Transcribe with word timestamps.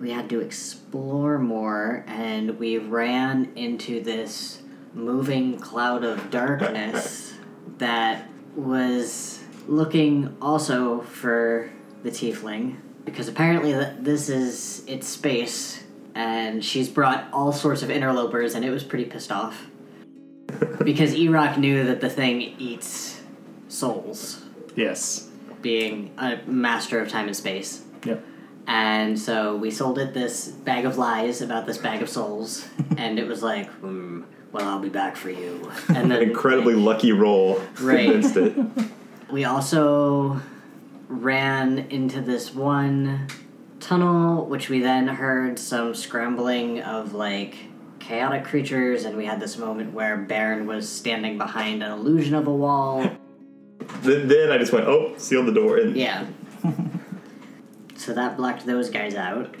We 0.00 0.10
had 0.10 0.28
to 0.30 0.40
explore 0.40 1.38
more 1.38 2.04
and 2.08 2.58
we 2.58 2.78
ran 2.78 3.52
into 3.56 4.02
this 4.02 4.60
moving 4.92 5.58
cloud 5.58 6.04
of 6.04 6.30
darkness 6.30 7.34
that 7.78 8.28
was 8.54 9.40
looking 9.66 10.36
also 10.40 11.00
for 11.02 11.70
the 12.02 12.10
tiefling 12.10 12.76
because 13.04 13.28
apparently 13.28 13.72
this 14.00 14.28
is 14.28 14.84
its 14.86 15.06
space 15.08 15.82
and 16.14 16.64
she's 16.64 16.88
brought 16.88 17.26
all 17.32 17.52
sorts 17.52 17.82
of 17.82 17.90
interlopers 17.90 18.54
and 18.54 18.64
it 18.64 18.70
was 18.70 18.84
pretty 18.84 19.04
pissed 19.04 19.32
off 19.32 19.66
because 20.84 21.14
Erock 21.14 21.56
knew 21.58 21.84
that 21.84 22.00
the 22.00 22.10
thing 22.10 22.40
eats 22.58 23.20
souls 23.68 24.42
Yes. 24.76 25.28
being 25.62 26.12
a 26.18 26.38
master 26.46 27.00
of 27.00 27.08
time 27.08 27.26
and 27.26 27.36
space 27.36 27.82
Yep. 28.04 28.24
And 28.66 29.18
so 29.18 29.56
we 29.56 29.70
sold 29.70 29.98
it 29.98 30.14
this 30.14 30.48
bag 30.48 30.84
of 30.84 30.96
lies 30.98 31.42
about 31.42 31.66
this 31.66 31.78
bag 31.78 32.02
of 32.02 32.08
souls, 32.08 32.66
and 32.96 33.18
it 33.18 33.26
was 33.26 33.42
like, 33.42 33.68
hmm, 33.70 34.22
well, 34.52 34.68
I'll 34.68 34.78
be 34.80 34.88
back 34.88 35.16
for 35.16 35.30
you. 35.30 35.70
And 35.88 36.10
then 36.10 36.22
incredibly 36.30 36.74
lucky 36.74 37.12
roll 37.12 37.60
Right. 37.80 38.04
convinced 38.10 38.36
it. 38.36 38.56
we 39.30 39.44
also 39.44 40.40
ran 41.08 41.78
into 41.90 42.20
this 42.20 42.54
one 42.54 43.26
tunnel, 43.80 44.46
which 44.46 44.68
we 44.70 44.80
then 44.80 45.06
heard 45.08 45.58
some 45.58 45.94
scrambling 45.94 46.80
of 46.80 47.12
like 47.14 47.56
chaotic 47.98 48.44
creatures, 48.44 49.04
and 49.04 49.16
we 49.16 49.26
had 49.26 49.40
this 49.40 49.56
moment 49.58 49.92
where 49.92 50.16
Baron 50.16 50.66
was 50.66 50.88
standing 50.88 51.36
behind 51.38 51.82
an 51.82 51.90
illusion 51.92 52.34
of 52.34 52.46
a 52.46 52.54
wall. 52.54 53.10
then, 54.02 54.28
then 54.28 54.50
I 54.52 54.58
just 54.58 54.72
went, 54.72 54.86
oh, 54.86 55.14
sealed 55.18 55.46
the 55.46 55.52
door. 55.52 55.78
And 55.78 55.96
Yeah. 55.96 56.26
So 58.04 58.12
that 58.12 58.36
blocked 58.36 58.66
those 58.66 58.90
guys 58.90 59.14
out. 59.14 59.56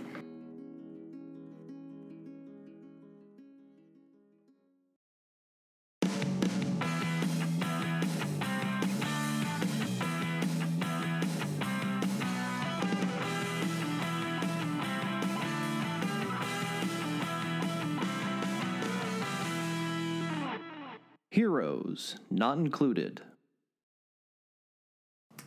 Heroes 21.30 22.16
Not 22.30 22.58
Included. 22.58 23.22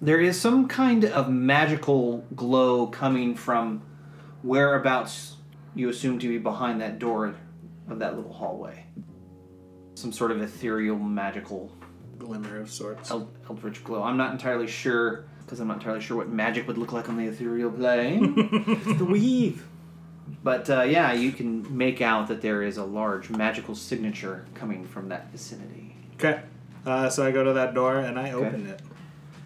There 0.02 0.20
is 0.20 0.40
some 0.40 0.68
kind 0.68 1.06
of 1.06 1.30
magical 1.30 2.24
glow 2.36 2.88
coming 2.88 3.36
from 3.36 3.82
whereabouts 4.44 5.36
you 5.76 5.90
assume 5.90 6.20
to 6.20 6.28
be 6.28 6.38
behind 6.38 6.82
that 6.82 7.00
door 7.00 7.36
of 7.90 8.00
that 8.00 8.16
little 8.16 8.32
hallway. 8.34 8.86
Some 9.96 10.12
sort 10.12 10.32
of 10.32 10.42
ethereal, 10.42 10.98
magical, 10.98 11.72
Glimmer 12.20 12.60
of 12.60 12.70
sorts. 12.72 13.10
eld- 13.12 13.36
eldritch 13.50 13.84
glow. 13.84 14.04
I'm 14.04 14.18
not 14.18 14.32
entirely 14.32 14.68
sure, 14.68 15.26
because 15.40 15.60
I'm 15.60 15.68
not 15.68 15.78
entirely 15.78 16.02
sure 16.02 16.18
what 16.18 16.30
magic 16.30 16.68
would 16.68 16.78
look 16.78 16.92
like 16.92 17.10
on 17.10 17.18
the 17.18 17.26
ethereal 17.26 17.72
plane. 17.72 18.36
the 18.98 19.06
weave. 19.06 19.66
but 20.44 20.70
uh, 20.70 20.84
yeah, 20.84 21.14
you 21.14 21.32
can 21.32 21.76
make 21.76 22.02
out 22.02 22.28
that 22.28 22.42
there 22.42 22.62
is 22.62 22.78
a 22.78 22.84
large 22.86 23.30
magical 23.32 23.74
signature 23.76 24.46
coming 24.54 24.86
from 24.86 25.10
that 25.10 25.32
vicinity. 25.32 25.96
Okay. 26.16 26.42
Uh, 26.86 27.10
so 27.10 27.26
I 27.26 27.32
go 27.32 27.44
to 27.44 27.54
that 27.54 27.74
door 27.74 27.98
and 28.00 28.20
I 28.20 28.32
open 28.32 28.68
it. 28.68 28.80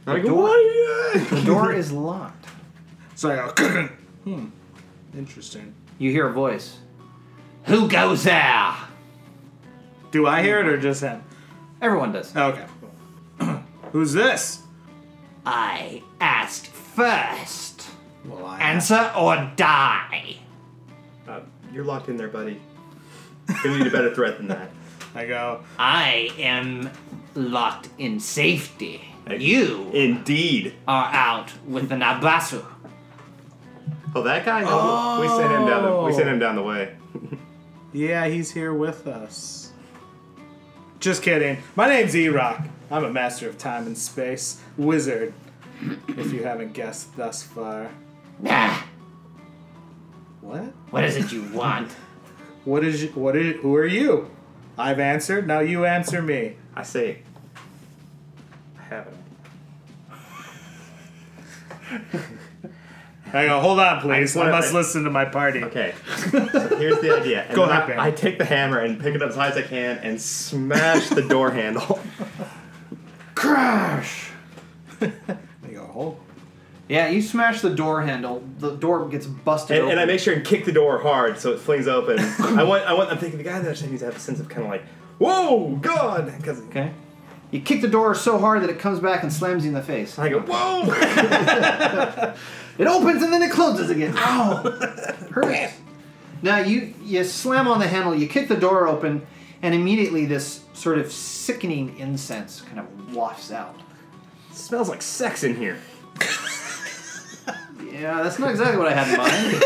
The 0.05 0.19
go, 0.19 0.29
door, 0.29 0.43
"Why?" 0.43 1.25
the 1.29 1.41
door 1.45 1.73
is 1.73 1.91
locked. 1.91 2.45
So 3.15 3.29
I 3.29 3.35
go, 3.53 3.87
hmm. 4.23 4.45
Interesting. 5.15 5.75
You 5.99 6.11
hear 6.11 6.27
a 6.27 6.33
voice. 6.33 6.77
Who 7.65 7.87
goes 7.87 8.23
there? 8.23 8.73
Do 10.11 10.25
I 10.25 10.41
hear 10.41 10.59
it 10.59 10.67
or 10.67 10.79
just 10.79 11.01
him? 11.01 11.23
Everyone 11.81 12.11
does. 12.11 12.35
Okay. 12.35 12.65
Who's 13.91 14.13
this? 14.13 14.61
I 15.45 16.01
asked 16.19 16.67
first. 16.67 17.87
Well, 18.25 18.45
I 18.45 18.59
Answer 18.59 19.11
or 19.17 19.51
die. 19.55 20.37
Uh, 21.27 21.41
you're 21.73 21.85
locked 21.85 22.09
in 22.09 22.17
there, 22.17 22.27
buddy. 22.27 22.59
Gonna 23.63 23.77
need 23.77 23.87
a 23.87 23.91
better 23.91 24.13
threat 24.13 24.37
than 24.37 24.47
that. 24.47 24.71
I 25.15 25.25
go, 25.25 25.63
I 25.77 26.31
am 26.37 26.89
locked 27.35 27.89
in 27.97 28.19
safety. 28.19 29.10
You 29.29 29.89
Indeed. 29.93 30.73
are 30.87 31.05
out 31.13 31.51
with 31.67 31.89
the 31.89 31.95
Nabassu. 31.95 32.65
Oh, 34.13 34.23
that 34.23 34.43
guy? 34.45 34.61
No, 34.61 35.19
we 35.21 35.27
sent 35.27 35.51
him 35.51 35.65
down. 35.67 35.83
The, 35.83 36.01
we 36.01 36.11
sent 36.13 36.27
him 36.27 36.39
down 36.39 36.55
the 36.55 36.63
way. 36.63 36.95
yeah, 37.93 38.27
he's 38.27 38.51
here 38.51 38.73
with 38.73 39.07
us. 39.07 39.71
Just 40.99 41.23
kidding. 41.23 41.57
My 41.75 41.87
name's 41.87 42.15
E-Rock. 42.15 42.61
I'm 42.91 43.05
a 43.05 43.09
master 43.09 43.47
of 43.47 43.57
time 43.57 43.87
and 43.87 43.97
space. 43.97 44.61
Wizard. 44.77 45.33
if 46.09 46.33
you 46.33 46.43
haven't 46.43 46.73
guessed 46.73 47.15
thus 47.15 47.41
far. 47.41 47.89
Nah, 48.39 48.75
What? 50.41 50.63
what 50.89 51.03
is 51.05 51.15
it 51.17 51.31
you 51.31 51.43
want? 51.53 51.91
What 52.63 52.83
is, 52.83 53.09
what 53.15 53.35
is, 53.35 53.55
who 53.61 53.75
are 53.75 53.87
you? 53.87 54.29
I've 54.77 54.99
answered, 54.99 55.47
now 55.47 55.61
you 55.61 55.83
answer 55.85 56.21
me. 56.21 56.57
I 56.75 56.83
say, 56.83 57.23
I 58.91 58.95
haven't. 58.95 59.17
I 63.33 63.45
go, 63.45 63.61
hold 63.61 63.79
on, 63.79 64.01
please. 64.01 64.33
just 64.33 64.35
I, 64.35 64.39
wanna- 64.41 64.51
must 64.51 64.73
listen 64.73 65.03
to 65.05 65.09
my 65.09 65.23
party. 65.25 65.63
Okay. 65.63 65.93
So 66.29 66.39
here's 66.77 66.99
the 66.99 67.17
idea. 67.17 67.43
And 67.47 67.55
Go 67.55 67.65
then 67.65 67.71
ahead, 67.77 67.83
I, 67.83 67.87
Ben. 67.87 67.99
I 67.99 68.11
take 68.11 68.37
the 68.37 68.45
hammer 68.45 68.79
and 68.79 68.99
pick 68.99 69.15
it 69.15 69.21
up 69.21 69.29
as 69.29 69.35
high 69.35 69.47
as 69.49 69.57
I 69.57 69.61
can 69.61 69.97
and 69.99 70.21
smash 70.21 71.07
the 71.09 71.21
door 71.21 71.51
handle. 71.61 71.99
Crash! 73.35 74.31
I 75.01 75.11
go, 75.71 75.85
hold. 75.85 76.19
Yeah, 76.89 77.07
you 77.07 77.21
smash 77.21 77.61
the 77.61 77.69
door 77.69 78.01
handle. 78.01 78.43
The 78.59 78.71
door 78.75 79.07
gets 79.07 79.25
busted 79.25 79.77
And, 79.77 79.83
open. 79.85 79.91
and 79.93 79.99
I 80.01 80.05
make 80.05 80.19
sure 80.19 80.33
and 80.33 80.45
kick 80.45 80.65
the 80.65 80.73
door 80.73 80.99
hard 80.99 81.39
so 81.39 81.53
it 81.53 81.59
flings 81.59 81.87
open. 81.87 82.19
I 82.19 82.63
want, 82.63 82.83
I 82.85 82.93
want. 82.93 83.09
I'm 83.09 83.17
thinking 83.17 83.37
the 83.37 83.45
guy 83.45 83.59
there 83.59 83.71
needs 83.71 83.99
to 83.99 84.05
have 84.05 84.17
a 84.17 84.19
sense 84.19 84.41
of 84.41 84.49
kind 84.49 84.63
of 84.63 84.69
like, 84.69 84.83
whoa, 85.17 85.77
God, 85.77 86.33
because 86.37 86.59
Okay. 86.63 86.91
You 87.51 87.61
kick 87.61 87.81
the 87.81 87.87
door 87.87 88.15
so 88.15 88.37
hard 88.39 88.63
that 88.63 88.69
it 88.69 88.79
comes 88.79 88.99
back 88.99 89.23
and 89.23 89.31
slams 89.31 89.63
you 89.63 89.69
in 89.69 89.73
the 89.75 89.83
face. 89.83 90.17
I 90.17 90.29
go, 90.29 90.39
whoa. 90.39 92.33
It 92.77 92.87
opens 92.87 93.21
and 93.21 93.31
then 93.31 93.43
it 93.43 93.51
closes 93.51 93.89
again. 93.89 94.13
Ow! 94.17 94.63
Hurts. 95.31 95.73
Now 96.41 96.59
you 96.59 96.93
you 97.03 97.23
slam 97.23 97.67
on 97.67 97.79
the 97.79 97.87
handle, 97.87 98.15
you 98.15 98.27
kick 98.27 98.47
the 98.47 98.55
door 98.55 98.87
open, 98.87 99.27
and 99.61 99.75
immediately 99.75 100.25
this 100.25 100.63
sort 100.73 100.97
of 100.97 101.11
sickening 101.11 101.97
incense 101.99 102.61
kind 102.61 102.79
of 102.79 103.13
wafts 103.13 103.51
out. 103.51 103.75
smells 104.51 104.89
like 104.89 105.01
sex 105.01 105.43
in 105.43 105.55
here. 105.55 105.77
Yeah, 107.91 108.23
that's 108.23 108.39
not 108.39 108.49
exactly 108.49 108.77
what 108.77 108.87
I 108.87 108.93
had 108.93 109.11
in 109.11 109.17
mind. 109.17 109.63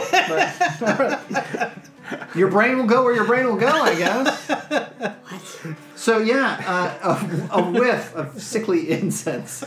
But 0.82 1.78
your 2.36 2.50
brain 2.50 2.78
will 2.78 2.86
go 2.86 3.04
where 3.04 3.14
your 3.16 3.26
brain 3.26 3.46
will 3.46 3.58
go, 3.58 3.68
I 3.68 3.96
guess. 3.96 4.50
What? 5.26 5.76
So 5.96 6.20
yeah, 6.20 6.62
uh, 7.02 7.18
a, 7.52 7.62
a 7.62 7.72
whiff 7.72 8.14
of 8.16 8.40
sickly 8.42 8.92
incense 8.92 9.64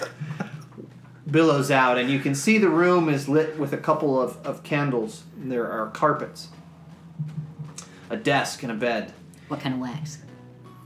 billows 1.31 1.71
out, 1.71 1.99
and 1.99 2.09
you 2.11 2.21
can 2.21 2.35
see 2.35 2.59
the 2.59 2.69
room 2.69 3.09
is 3.09 3.29
lit 3.29 3.59
with 3.59 3.73
a 3.73 3.77
couple 3.77 4.21
of, 4.21 4.39
of 4.47 4.63
candles. 4.63 5.25
There 5.37 5.71
are 5.71 5.89
carpets, 5.91 6.49
a 8.09 8.17
desk, 8.17 8.63
and 8.63 8.71
a 8.71 8.75
bed. 8.75 9.13
What 9.49 9.61
kind 9.61 9.75
of 9.75 9.81
wax? 9.81 10.19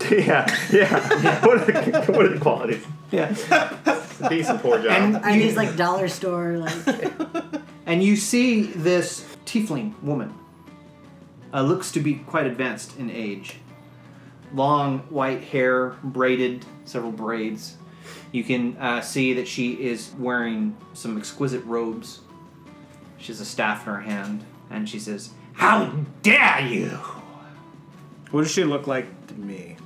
yeah, 0.10 0.46
yeah. 0.72 1.40
what, 1.46 1.58
are 1.58 1.64
the, 1.64 2.12
what 2.12 2.25
are 2.25 2.28
the 2.28 2.40
qualities? 2.40 2.84
Yeah, 3.10 3.28
It's 3.31 4.20
a 4.20 4.28
decent 4.31 4.62
poor 4.62 4.78
job. 4.78 4.90
and 4.90 5.16
Are 5.16 5.31
you, 5.32 5.43
these 5.43 5.56
like 5.56 5.76
dollar 5.76 6.08
store 6.08 6.56
like? 6.56 7.12
and 7.87 8.02
you 8.02 8.16
see 8.16 8.62
this 8.62 9.25
tiefling 9.44 10.00
woman. 10.02 10.32
Uh, 11.52 11.62
looks 11.62 11.90
to 11.93 12.00
be 12.00 12.14
quite 12.14 12.46
advanced 12.46 12.96
in 12.99 13.10
age. 13.10 13.56
Long 14.54 15.00
white 15.10 15.43
hair, 15.44 15.96
braided, 16.02 16.64
several 16.84 17.12
braids. 17.12 17.76
You 18.32 18.43
can 18.43 18.76
uh, 18.78 19.00
see 19.02 19.34
that 19.34 19.46
she 19.46 19.72
is 19.72 20.12
wearing 20.19 20.76
some 20.94 21.19
exquisite 21.19 21.64
robes. 21.64 22.20
She 23.19 23.28
has 23.28 23.40
a 23.40 23.44
staff 23.44 23.87
in 23.87 23.93
her 23.93 24.00
hand, 24.00 24.44
and 24.70 24.88
she 24.88 24.99
says, 24.99 25.31
How 25.52 25.93
dare 26.22 26.66
you? 26.66 26.99
What 28.31 28.43
does 28.43 28.50
she 28.50 28.64
look 28.64 28.87
like 28.87 29.26
to 29.28 29.34
me? 29.34 29.76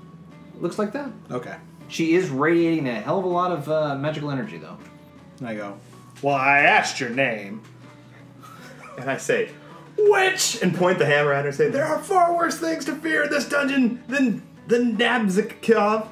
Looks 0.60 0.78
like 0.78 0.92
that. 0.92 1.10
Okay. 1.30 1.56
She 1.88 2.14
is 2.14 2.30
radiating 2.30 2.88
a 2.88 2.94
hell 3.00 3.18
of 3.18 3.24
a 3.24 3.28
lot 3.28 3.52
of 3.52 3.68
uh, 3.68 3.96
magical 3.96 4.30
energy, 4.30 4.58
though. 4.58 4.78
I 5.44 5.54
go, 5.54 5.76
Well, 6.22 6.36
I 6.36 6.60
asked 6.60 7.00
your 7.00 7.10
name. 7.10 7.62
And 8.98 9.10
I 9.10 9.18
say, 9.18 9.50
Witch! 9.98 10.58
And 10.62 10.74
point 10.74 10.98
the 10.98 11.06
hammer 11.06 11.32
at 11.32 11.42
her 11.42 11.48
and 11.48 11.56
say, 11.56 11.68
There 11.68 11.84
are 11.84 11.98
far 11.98 12.34
worse 12.36 12.58
things 12.58 12.84
to 12.86 12.94
fear 12.96 13.24
in 13.24 13.30
this 13.30 13.48
dungeon 13.48 14.02
than, 14.08 14.42
than 14.66 14.96
Nabzikov. 14.96 16.08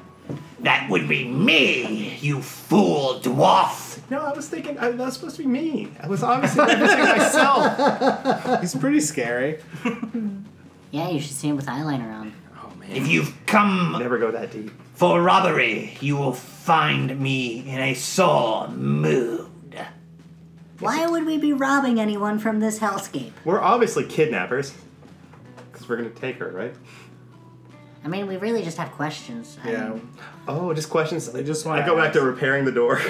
That 0.61 0.89
would 0.89 1.07
be 1.07 1.25
me, 1.25 2.17
you 2.21 2.41
fool 2.41 3.19
dwarf. 3.19 3.99
No, 4.09 4.19
I 4.21 4.33
was 4.33 4.47
thinking, 4.49 4.77
I, 4.79 4.89
that 4.91 4.97
was 4.97 5.13
supposed 5.15 5.35
to 5.35 5.43
be 5.43 5.47
me. 5.47 5.89
I 6.01 6.07
was 6.07 6.23
obviously 6.23 6.65
representing 6.65 7.05
myself. 7.05 8.59
He's 8.61 8.75
pretty 8.75 8.99
scary. 9.01 9.59
Yeah, 10.91 11.09
you 11.09 11.19
should 11.19 11.33
see 11.35 11.49
him 11.49 11.55
with 11.55 11.65
eyeliner 11.67 12.11
on. 12.11 12.33
Oh, 12.63 12.73
man. 12.77 12.91
If 12.91 13.07
you've 13.07 13.33
come 13.45 13.95
Never 13.99 14.17
go 14.17 14.31
that 14.31 14.51
deep. 14.51 14.71
for 14.95 15.21
robbery, 15.21 15.97
you 16.01 16.15
will 16.17 16.33
find 16.33 17.19
me 17.19 17.67
in 17.67 17.79
a 17.79 17.93
sore 17.93 18.67
mood. 18.69 19.47
Why 20.79 21.07
would 21.07 21.25
we 21.25 21.37
be 21.37 21.53
robbing 21.53 21.99
anyone 21.99 22.39
from 22.39 22.59
this 22.59 22.79
hellscape? 22.79 23.31
We're 23.45 23.61
obviously 23.61 24.05
kidnappers. 24.05 24.73
Because 25.71 25.87
we're 25.87 25.97
going 25.97 26.11
to 26.13 26.19
take 26.19 26.37
her, 26.37 26.51
right? 26.51 26.73
I 28.03 28.07
mean, 28.07 28.27
we 28.27 28.37
really 28.37 28.61
just 28.63 28.77
have 28.77 28.91
questions. 28.91 29.57
I 29.63 29.71
Yeah. 29.71 29.89
mean, 29.89 30.09
Oh, 30.47 30.71
just 30.73 30.89
questions. 30.91 31.33
I 31.33 31.41
just 31.41 31.65
wanna 31.65 31.81
I 31.81 31.85
go 31.85 31.95
back 31.95 32.13
to 32.13 32.21
repairing 32.21 32.65
the 32.65 32.71
door. 32.71 32.97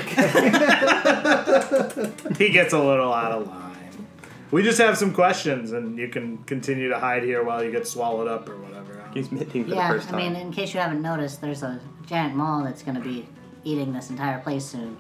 He 2.38 2.50
gets 2.50 2.74
a 2.74 2.80
little 2.80 3.12
out 3.14 3.32
of 3.34 3.48
line. 3.48 4.08
We 4.52 4.64
just 4.64 4.78
have 4.80 4.98
some 4.98 5.14
questions, 5.14 5.72
and 5.74 5.98
you 5.98 6.08
can 6.08 6.38
continue 6.46 6.88
to 6.90 6.98
hide 7.00 7.24
here 7.24 7.44
while 7.44 7.62
you 7.64 7.72
get 7.72 7.88
swallowed 7.88 8.28
up 8.30 8.48
or 8.48 8.56
whatever. 8.58 9.04
He's 9.14 9.32
minting 9.32 9.64
for 9.66 9.72
the 9.72 9.76
yeah, 9.76 9.90
first 9.90 10.08
I 10.08 10.12
time. 10.12 10.34
mean, 10.34 10.42
in 10.42 10.52
case 10.54 10.74
you 10.74 10.80
haven't 10.80 11.02
noticed, 11.02 11.42
there's 11.42 11.64
a 11.64 11.80
giant 12.06 12.36
mall 12.36 12.64
that's 12.64 12.84
going 12.84 12.96
to 12.96 13.02
be 13.02 13.28
eating 13.66 13.92
this 13.94 14.10
entire 14.10 14.40
place 14.40 14.64
soon. 14.66 14.96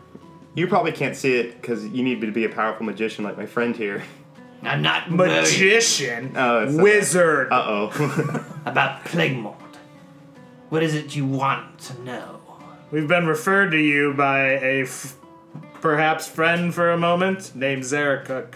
You 0.55 0.67
probably 0.67 0.93
can't 0.93 1.15
see 1.15 1.35
it 1.35 1.61
because 1.61 1.85
you 1.85 2.01
need 2.03 2.21
to 2.21 2.31
be 2.31 2.45
a 2.45 2.49
powerful 2.49 2.85
magician 2.85 3.23
like 3.23 3.37
my 3.37 3.45
friend 3.45 3.75
here. 3.75 4.03
I'm 4.63 4.81
not 4.81 5.11
worried 5.11 5.31
Magician, 5.43 6.33
Oh, 6.35 6.61
it's- 6.63 6.75
wizard. 6.75 7.51
Uh 7.51 7.63
oh. 7.67 8.45
about 8.65 9.03
Plaguemort. 9.05 9.57
What 10.69 10.81
is 10.81 10.95
it 10.95 11.15
you 11.15 11.25
want 11.25 11.77
to 11.79 12.01
know? 12.03 12.41
We've 12.91 13.07
been 13.07 13.27
referred 13.27 13.71
to 13.71 13.77
you 13.77 14.13
by 14.13 14.39
a 14.51 14.83
f- 14.83 15.15
perhaps 15.81 16.27
friend 16.27 16.73
for 16.73 16.89
a 16.91 16.97
moment 16.97 17.53
named 17.55 17.83
Zarakuk. 17.83 18.53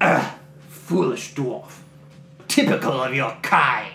Foolish 0.68 1.34
dwarf. 1.34 1.72
Typical 2.46 3.02
of 3.02 3.14
your 3.14 3.36
kind. 3.42 3.92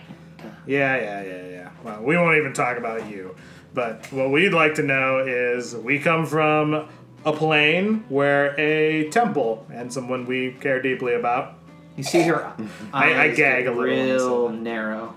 Yeah, 0.66 0.96
yeah, 0.96 1.22
yeah, 1.22 1.48
yeah. 1.48 1.70
Well, 1.82 2.02
we 2.02 2.16
won't 2.16 2.36
even 2.36 2.52
talk 2.52 2.76
about 2.76 3.08
you. 3.10 3.34
But 3.72 4.06
what 4.12 4.30
we'd 4.30 4.52
like 4.52 4.74
to 4.74 4.82
know 4.82 5.18
is 5.26 5.74
we 5.74 5.98
come 5.98 6.26
from 6.26 6.88
a 7.24 7.32
plane 7.32 8.04
where 8.08 8.54
a 8.60 9.08
temple 9.10 9.66
and 9.72 9.92
someone 9.92 10.26
we 10.26 10.52
care 10.60 10.80
deeply 10.82 11.14
about 11.14 11.54
You 11.96 12.04
see 12.04 12.22
her 12.22 12.52
I- 12.92 13.12
I 13.12 13.22
eyes 13.24 13.36
gag 13.36 13.64
get 13.64 13.72
a 13.72 13.76
little 13.76 13.82
when 13.96 14.08
you 14.08 14.18
say 14.18 14.24
real 14.24 14.48
that. 14.48 14.56
narrow. 14.60 15.14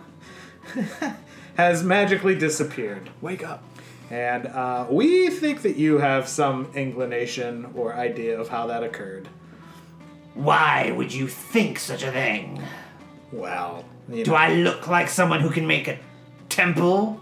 has 1.57 1.83
magically 1.83 2.35
disappeared. 2.35 3.09
Wake 3.21 3.43
up. 3.43 3.63
And 4.09 4.47
uh, 4.47 4.85
we 4.89 5.29
think 5.29 5.63
that 5.63 5.75
you 5.75 5.97
have 5.97 6.27
some 6.29 6.69
inclination 6.75 7.67
or 7.75 7.93
idea 7.95 8.39
of 8.39 8.47
how 8.47 8.67
that 8.67 8.83
occurred. 8.83 9.27
Why 10.33 10.91
would 10.91 11.13
you 11.13 11.27
think 11.27 11.79
such 11.79 12.03
a 12.03 12.11
thing? 12.11 12.61
Well, 13.31 13.83
you 14.09 14.23
Do 14.23 14.31
know, 14.31 14.37
I 14.37 14.53
look 14.53 14.87
like 14.87 15.09
someone 15.09 15.41
who 15.41 15.49
can 15.49 15.67
make 15.67 15.87
a 15.87 15.97
temple 16.47 17.19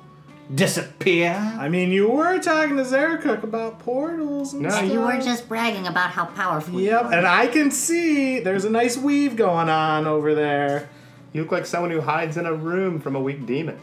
disappear? 0.53 1.33
I 1.59 1.69
mean, 1.69 1.91
you 1.91 2.09
were 2.09 2.39
talking 2.39 2.77
to 2.77 2.83
Zarakuk 2.83 3.43
about 3.43 3.79
portals 3.79 4.53
and 4.53 4.63
No, 4.63 4.69
stuff. 4.69 4.91
You 4.91 5.01
were 5.01 5.19
just 5.19 5.47
bragging 5.47 5.87
about 5.87 6.11
how 6.11 6.25
powerful 6.25 6.79
you 6.79 6.87
Yep, 6.91 7.05
and 7.13 7.25
I 7.25 7.47
can 7.47 7.71
see 7.71 8.39
there's 8.39 8.65
a 8.65 8.69
nice 8.69 8.97
weave 8.97 9.35
going 9.35 9.69
on 9.69 10.05
over 10.05 10.35
there. 10.35 10.89
You 11.33 11.41
look 11.41 11.51
like 11.51 11.65
someone 11.65 11.91
who 11.91 12.01
hides 12.01 12.37
in 12.37 12.45
a 12.45 12.53
room 12.53 12.99
from 12.99 13.15
a 13.15 13.19
weak 13.19 13.45
demon. 13.45 13.79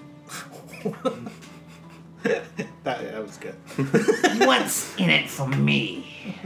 That, 2.23 2.44
that 2.85 3.20
was 3.23 3.37
good. 3.37 3.55
What's 4.47 4.97
in 4.97 5.11
it 5.11 5.29
for 5.29 5.49
me? 5.49 6.37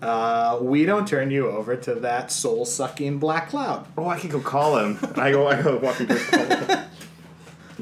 Uh, 0.00 0.58
we 0.62 0.86
don't 0.86 1.06
turn 1.06 1.30
you 1.30 1.50
over 1.50 1.76
to 1.76 1.96
that 1.96 2.30
soul 2.32 2.64
sucking 2.64 3.18
black 3.18 3.50
cloud. 3.50 3.86
Oh, 3.96 4.06
I 4.08 4.18
can 4.18 4.30
go 4.30 4.40
call 4.40 4.78
him. 4.78 4.98
I 5.16 5.32
go. 5.32 5.48
I 5.48 5.60
go 5.60 5.76
walking 5.78 6.06
to 6.08 6.14
him. 6.18 6.84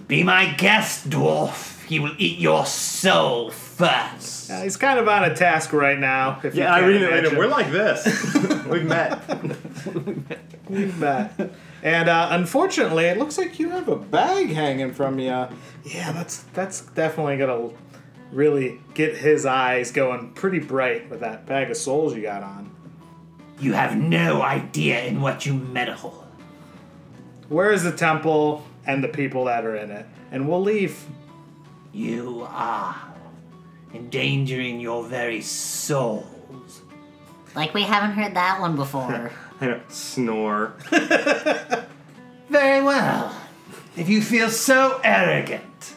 Be 0.09 0.23
my 0.23 0.53
guest, 0.53 1.11
dwarf. 1.11 1.85
He 1.85 1.99
will 1.99 2.15
eat 2.19 2.39
your 2.39 2.67
soul 2.67 3.51
first. 3.51 4.51
Uh, 4.51 4.63
he's 4.63 4.77
kind 4.77 4.99
of 4.99 5.09
on 5.09 5.25
a 5.25 5.35
task 5.35 5.73
right 5.73 5.99
now. 5.99 6.41
If 6.43 6.55
Yeah, 6.55 6.73
I 6.73 6.81
can't 6.81 7.11
read 7.11 7.25
it. 7.25 7.37
We're 7.37 7.47
like 7.49 7.71
this. 7.71 8.05
We've 8.67 8.85
met. 8.85 9.21
We've 10.69 10.99
met. 10.99 11.51
And 11.83 12.09
uh, 12.09 12.29
unfortunately, 12.33 13.05
it 13.07 13.19
looks 13.19 13.39
like 13.39 13.59
you 13.59 13.71
have 13.71 13.89
a 13.89 13.97
bag 13.97 14.51
hanging 14.51 14.93
from 14.93 15.19
you. 15.19 15.47
Yeah, 15.85 16.13
that's 16.13 16.43
that's 16.55 16.83
definitely 16.83 17.37
gonna 17.37 17.71
really 18.33 18.81
get 18.95 19.17
his 19.17 19.47
eyes 19.47 19.93
going 19.93 20.33
pretty 20.35 20.59
bright 20.59 21.09
with 21.11 21.21
that 21.21 21.47
bag 21.47 21.71
of 21.71 21.77
souls 21.77 22.15
you 22.15 22.23
got 22.23 22.43
on. 22.43 22.75
You 23.59 23.73
have 23.73 23.97
no 23.97 24.43
idea 24.43 25.05
in 25.05 25.21
what 25.21 25.47
you 25.47 25.55
meddle. 25.55 26.25
Where 27.49 27.73
is 27.73 27.85
the 27.85 27.93
temple 27.93 28.65
and 28.87 29.03
the 29.03 29.09
people 29.09 29.45
that 29.45 29.65
are 29.65 29.77
in 29.77 29.91
it? 29.91 30.07
And 30.31 30.49
we'll 30.49 30.63
leave. 30.63 31.05
You 31.93 32.47
are 32.51 32.97
endangering 33.95 34.81
your 34.81 35.05
very 35.05 35.41
souls. 35.41 36.83
Like 37.55 37.73
we 37.73 37.83
haven't 37.83 38.13
heard 38.13 38.35
that 38.35 38.61
one 38.61 38.77
before. 38.77 39.33
I 39.61 39.67
know. 39.67 39.81
Snore. 39.89 40.75
Very 42.51 42.83
well. 42.83 43.35
If 43.97 44.09
you 44.09 44.21
feel 44.21 44.51
so 44.51 45.01
arrogant 45.03 45.95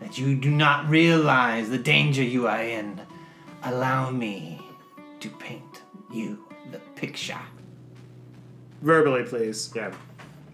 that 0.00 0.16
you 0.16 0.34
do 0.34 0.50
not 0.50 0.88
realize 0.88 1.68
the 1.68 1.78
danger 1.78 2.22
you 2.22 2.48
are 2.48 2.62
in, 2.62 3.00
allow 3.62 4.10
me 4.10 4.60
to 5.20 5.28
paint 5.28 5.82
you 6.10 6.42
the 6.70 6.78
picture. 6.96 7.38
Verbally, 8.80 9.24
please. 9.24 9.70
Yeah. 9.76 9.92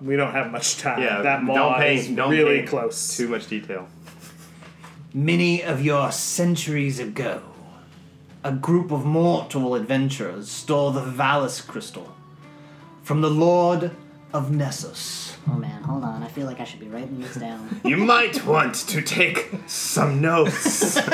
We 0.02 0.16
don't 0.16 0.33
have 0.33 0.50
much 0.50 0.78
time. 0.78 1.02
Yeah. 1.02 1.23
that 1.23 1.42
maw 1.42 1.54
don't 1.54 1.78
paint. 1.78 2.00
is 2.00 2.09
don't 2.09 2.30
really 2.30 2.59
paint 2.59 2.69
close. 2.69 3.16
Too 3.16 3.28
much 3.28 3.49
detail. 3.49 3.88
Many 5.12 5.62
of 5.62 5.85
your 5.85 6.12
centuries 6.12 6.99
ago, 6.99 7.42
a 8.42 8.52
group 8.52 8.90
of 8.90 9.04
mortal 9.04 9.75
adventurers 9.75 10.50
stole 10.50 10.90
the 10.92 11.02
Vallis 11.02 11.61
crystal 11.61 12.14
from 13.02 13.21
the 13.21 13.30
Lord 13.30 13.90
of 14.33 14.50
Nessus. 14.50 15.30
Oh 15.49 15.54
man, 15.56 15.82
hold 15.82 16.04
on. 16.04 16.23
I 16.23 16.28
feel 16.28 16.47
like 16.47 16.61
I 16.61 16.64
should 16.64 16.80
be 16.80 16.88
writing 16.88 17.20
this 17.20 17.35
down. 17.37 17.80
You 17.85 17.97
might 17.97 18.44
want 18.47 18.75
to 18.88 19.02
take 19.02 19.50
some 19.66 20.20
notes. 20.20 20.99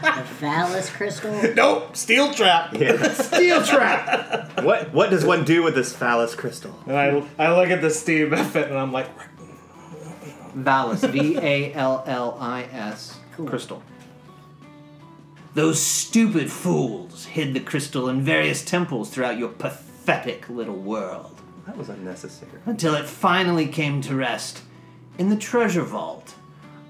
The 0.00 0.24
phallus 0.24 0.88
crystal. 0.88 1.30
Nope, 1.54 1.94
steel 1.94 2.32
trap. 2.32 2.72
yeah. 2.74 3.12
Steel 3.12 3.62
trap! 3.62 4.62
What 4.62 4.92
What 4.94 5.10
does 5.10 5.26
one 5.26 5.44
do 5.44 5.62
with 5.62 5.74
this 5.74 5.94
phallus 5.94 6.34
crystal? 6.34 6.74
And 6.86 6.96
I, 6.96 7.22
I 7.38 7.54
look 7.54 7.68
at 7.68 7.82
the 7.82 7.90
Steve 7.90 8.30
Buffett 8.30 8.68
and 8.70 8.78
I'm 8.78 8.92
like, 8.92 9.08
Valus, 10.56 11.04
V 11.04 11.36
A 11.38 11.74
L 11.74 12.02
L 12.06 12.36
I 12.40 12.62
S, 12.72 13.18
crystal. 13.46 13.82
those 15.54 15.80
stupid 15.80 16.50
fools 16.50 17.26
hid 17.26 17.52
the 17.54 17.60
crystal 17.60 18.08
in 18.08 18.22
various 18.22 18.64
temples 18.64 19.10
throughout 19.10 19.36
your 19.38 19.50
pathetic 19.50 20.48
little 20.48 20.76
world. 20.76 21.39
That 21.70 21.78
was 21.78 21.88
unnecessary. 21.88 22.50
until 22.66 22.96
it 22.96 23.06
finally 23.06 23.68
came 23.68 24.00
to 24.02 24.16
rest 24.16 24.62
in 25.18 25.28
the 25.28 25.36
treasure 25.36 25.84
vault 25.84 26.34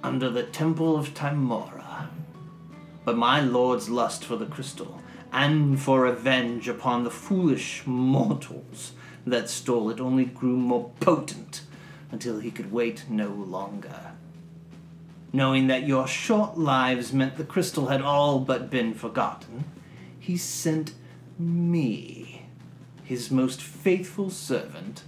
under 0.03 0.31
the 0.31 0.43
Temple 0.43 0.97
of 0.97 1.13
Tymora. 1.13 2.09
But 3.05 3.19
my 3.19 3.43
lord's 3.43 3.91
lust 3.91 4.25
for 4.25 4.37
the 4.37 4.47
crystal 4.47 5.03
and 5.35 5.79
for 5.79 6.01
revenge 6.01 6.67
upon 6.67 7.05
the 7.05 7.11
foolish 7.11 7.83
mortals 7.85 8.93
that 9.27 9.51
stole 9.51 9.91
it 9.91 10.01
only 10.01 10.25
grew 10.25 10.57
more 10.57 10.91
potent 10.99 11.61
until 12.11 12.41
he 12.41 12.51
could 12.51 12.73
wait 12.73 13.05
no 13.11 13.29
longer. 13.29 14.13
Knowing 15.31 15.67
that 15.67 15.87
your 15.87 16.07
short 16.07 16.57
lives 16.57 17.13
meant 17.13 17.37
the 17.37 17.45
crystal 17.45 17.89
had 17.89 18.01
all 18.01 18.39
but 18.41 18.71
been 18.71 18.95
forgotten, 18.95 19.65
he 20.19 20.39
sent 20.39 20.95
me 21.39 22.30
his 23.11 23.29
most 23.29 23.61
faithful 23.61 24.31
servant 24.31 25.03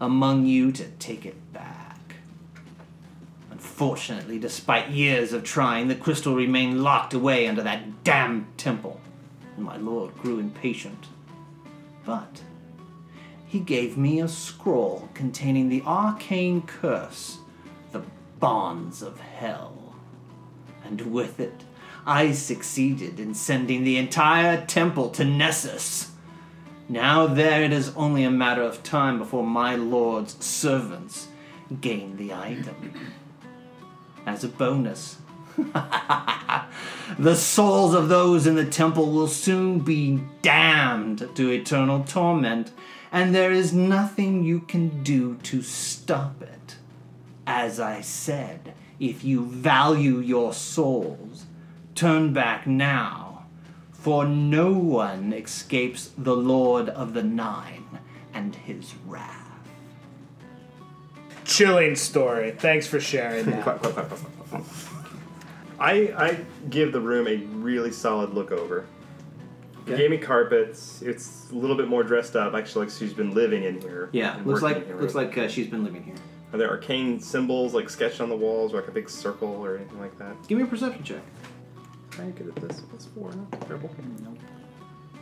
among 0.00 0.44
you 0.44 0.72
to 0.72 0.84
take 0.98 1.24
it 1.24 1.52
back. 1.52 2.16
Unfortunately, 3.48 4.40
despite 4.40 4.90
years 4.90 5.32
of 5.32 5.44
trying, 5.44 5.86
the 5.86 5.94
crystal 5.94 6.34
remained 6.34 6.82
locked 6.82 7.14
away 7.14 7.46
under 7.46 7.62
that 7.62 8.02
damned 8.02 8.44
temple, 8.56 9.00
and 9.54 9.64
my 9.64 9.76
lord 9.76 10.12
grew 10.18 10.40
impatient. 10.40 11.06
But 12.04 12.42
he 13.46 13.60
gave 13.60 13.96
me 13.96 14.18
a 14.18 14.26
scroll 14.26 15.08
containing 15.14 15.68
the 15.68 15.82
arcane 15.82 16.62
curse, 16.62 17.38
the 17.92 18.02
bonds 18.40 19.00
of 19.00 19.20
hell. 19.20 19.94
And 20.84 21.12
with 21.12 21.38
it, 21.38 21.62
I 22.04 22.32
succeeded 22.32 23.20
in 23.20 23.32
sending 23.32 23.84
the 23.84 23.96
entire 23.96 24.66
temple 24.66 25.10
to 25.10 25.24
Nessus. 25.24 26.10
Now 26.88 27.26
there 27.26 27.62
it 27.62 27.72
is 27.72 27.94
only 27.96 28.24
a 28.24 28.30
matter 28.30 28.62
of 28.62 28.82
time 28.82 29.18
before 29.18 29.46
my 29.46 29.74
lord's 29.74 30.44
servants 30.44 31.28
gain 31.80 32.16
the 32.16 32.34
item. 32.34 33.12
As 34.26 34.44
a 34.44 34.48
bonus, 34.48 35.18
the 37.18 37.34
souls 37.34 37.94
of 37.94 38.08
those 38.08 38.46
in 38.46 38.54
the 38.54 38.64
temple 38.66 39.10
will 39.10 39.28
soon 39.28 39.78
be 39.78 40.20
damned 40.42 41.28
to 41.34 41.50
eternal 41.50 42.04
torment, 42.04 42.72
and 43.10 43.34
there 43.34 43.52
is 43.52 43.72
nothing 43.72 44.42
you 44.42 44.60
can 44.60 45.02
do 45.02 45.36
to 45.36 45.62
stop 45.62 46.42
it. 46.42 46.76
As 47.46 47.80
I 47.80 48.00
said, 48.02 48.74
if 49.00 49.24
you 49.24 49.46
value 49.46 50.18
your 50.18 50.52
souls, 50.52 51.46
turn 51.94 52.32
back 52.32 52.66
now, 52.66 53.23
for 54.04 54.26
no 54.26 54.70
one 54.70 55.32
escapes 55.32 56.10
the 56.18 56.36
Lord 56.36 56.90
of 56.90 57.14
the 57.14 57.22
Nine 57.22 57.86
and 58.34 58.54
his 58.54 58.92
wrath. 59.06 59.40
Chilling 61.46 61.96
story. 61.96 62.50
Thanks 62.50 62.86
for 62.86 63.00
sharing 63.00 63.46
that. 63.46 63.66
I 65.80 65.92
I 66.16 66.38
give 66.68 66.92
the 66.92 67.00
room 67.00 67.26
a 67.26 67.36
really 67.36 67.92
solid 67.92 68.34
look 68.34 68.52
over. 68.52 68.84
You 69.86 69.92
Okay. 69.94 70.02
gave 70.02 70.10
me 70.10 70.18
carpets. 70.18 71.00
It's 71.00 71.50
a 71.50 71.54
little 71.54 71.76
bit 71.76 71.88
more 71.88 72.02
dressed 72.02 72.36
up. 72.36 72.52
Actually, 72.54 72.86
like 72.86 72.94
she's 72.94 73.14
been 73.14 73.32
living 73.32 73.64
in 73.64 73.80
here. 73.80 74.10
Yeah, 74.12 74.36
and 74.36 74.46
looks 74.46 74.60
working 74.60 74.76
like 74.76 74.82
in 74.82 74.88
here, 74.92 75.00
looks 75.00 75.14
right? 75.14 75.28
like 75.28 75.38
uh, 75.38 75.48
she's 75.48 75.66
been 75.68 75.82
living 75.82 76.02
here. 76.02 76.14
Are 76.52 76.58
there 76.58 76.68
arcane 76.70 77.20
symbols 77.20 77.72
like 77.72 77.88
sketched 77.88 78.20
on 78.20 78.28
the 78.28 78.36
walls, 78.36 78.74
or 78.74 78.76
like 78.80 78.88
a 78.88 78.92
big 78.92 79.08
circle 79.08 79.48
or 79.48 79.76
anything 79.76 79.98
like 79.98 80.16
that? 80.18 80.36
Give 80.46 80.58
me 80.58 80.64
a 80.64 80.66
perception 80.66 81.02
check. 81.02 81.22
Trying 82.14 82.32
to 82.32 82.42
get 82.44 82.56
at 82.56 82.68
this. 82.68 82.80
What's 82.90 83.06
four? 83.06 83.32
not 83.32 83.60
terrible. 83.62 83.90
Nope. 84.22 84.38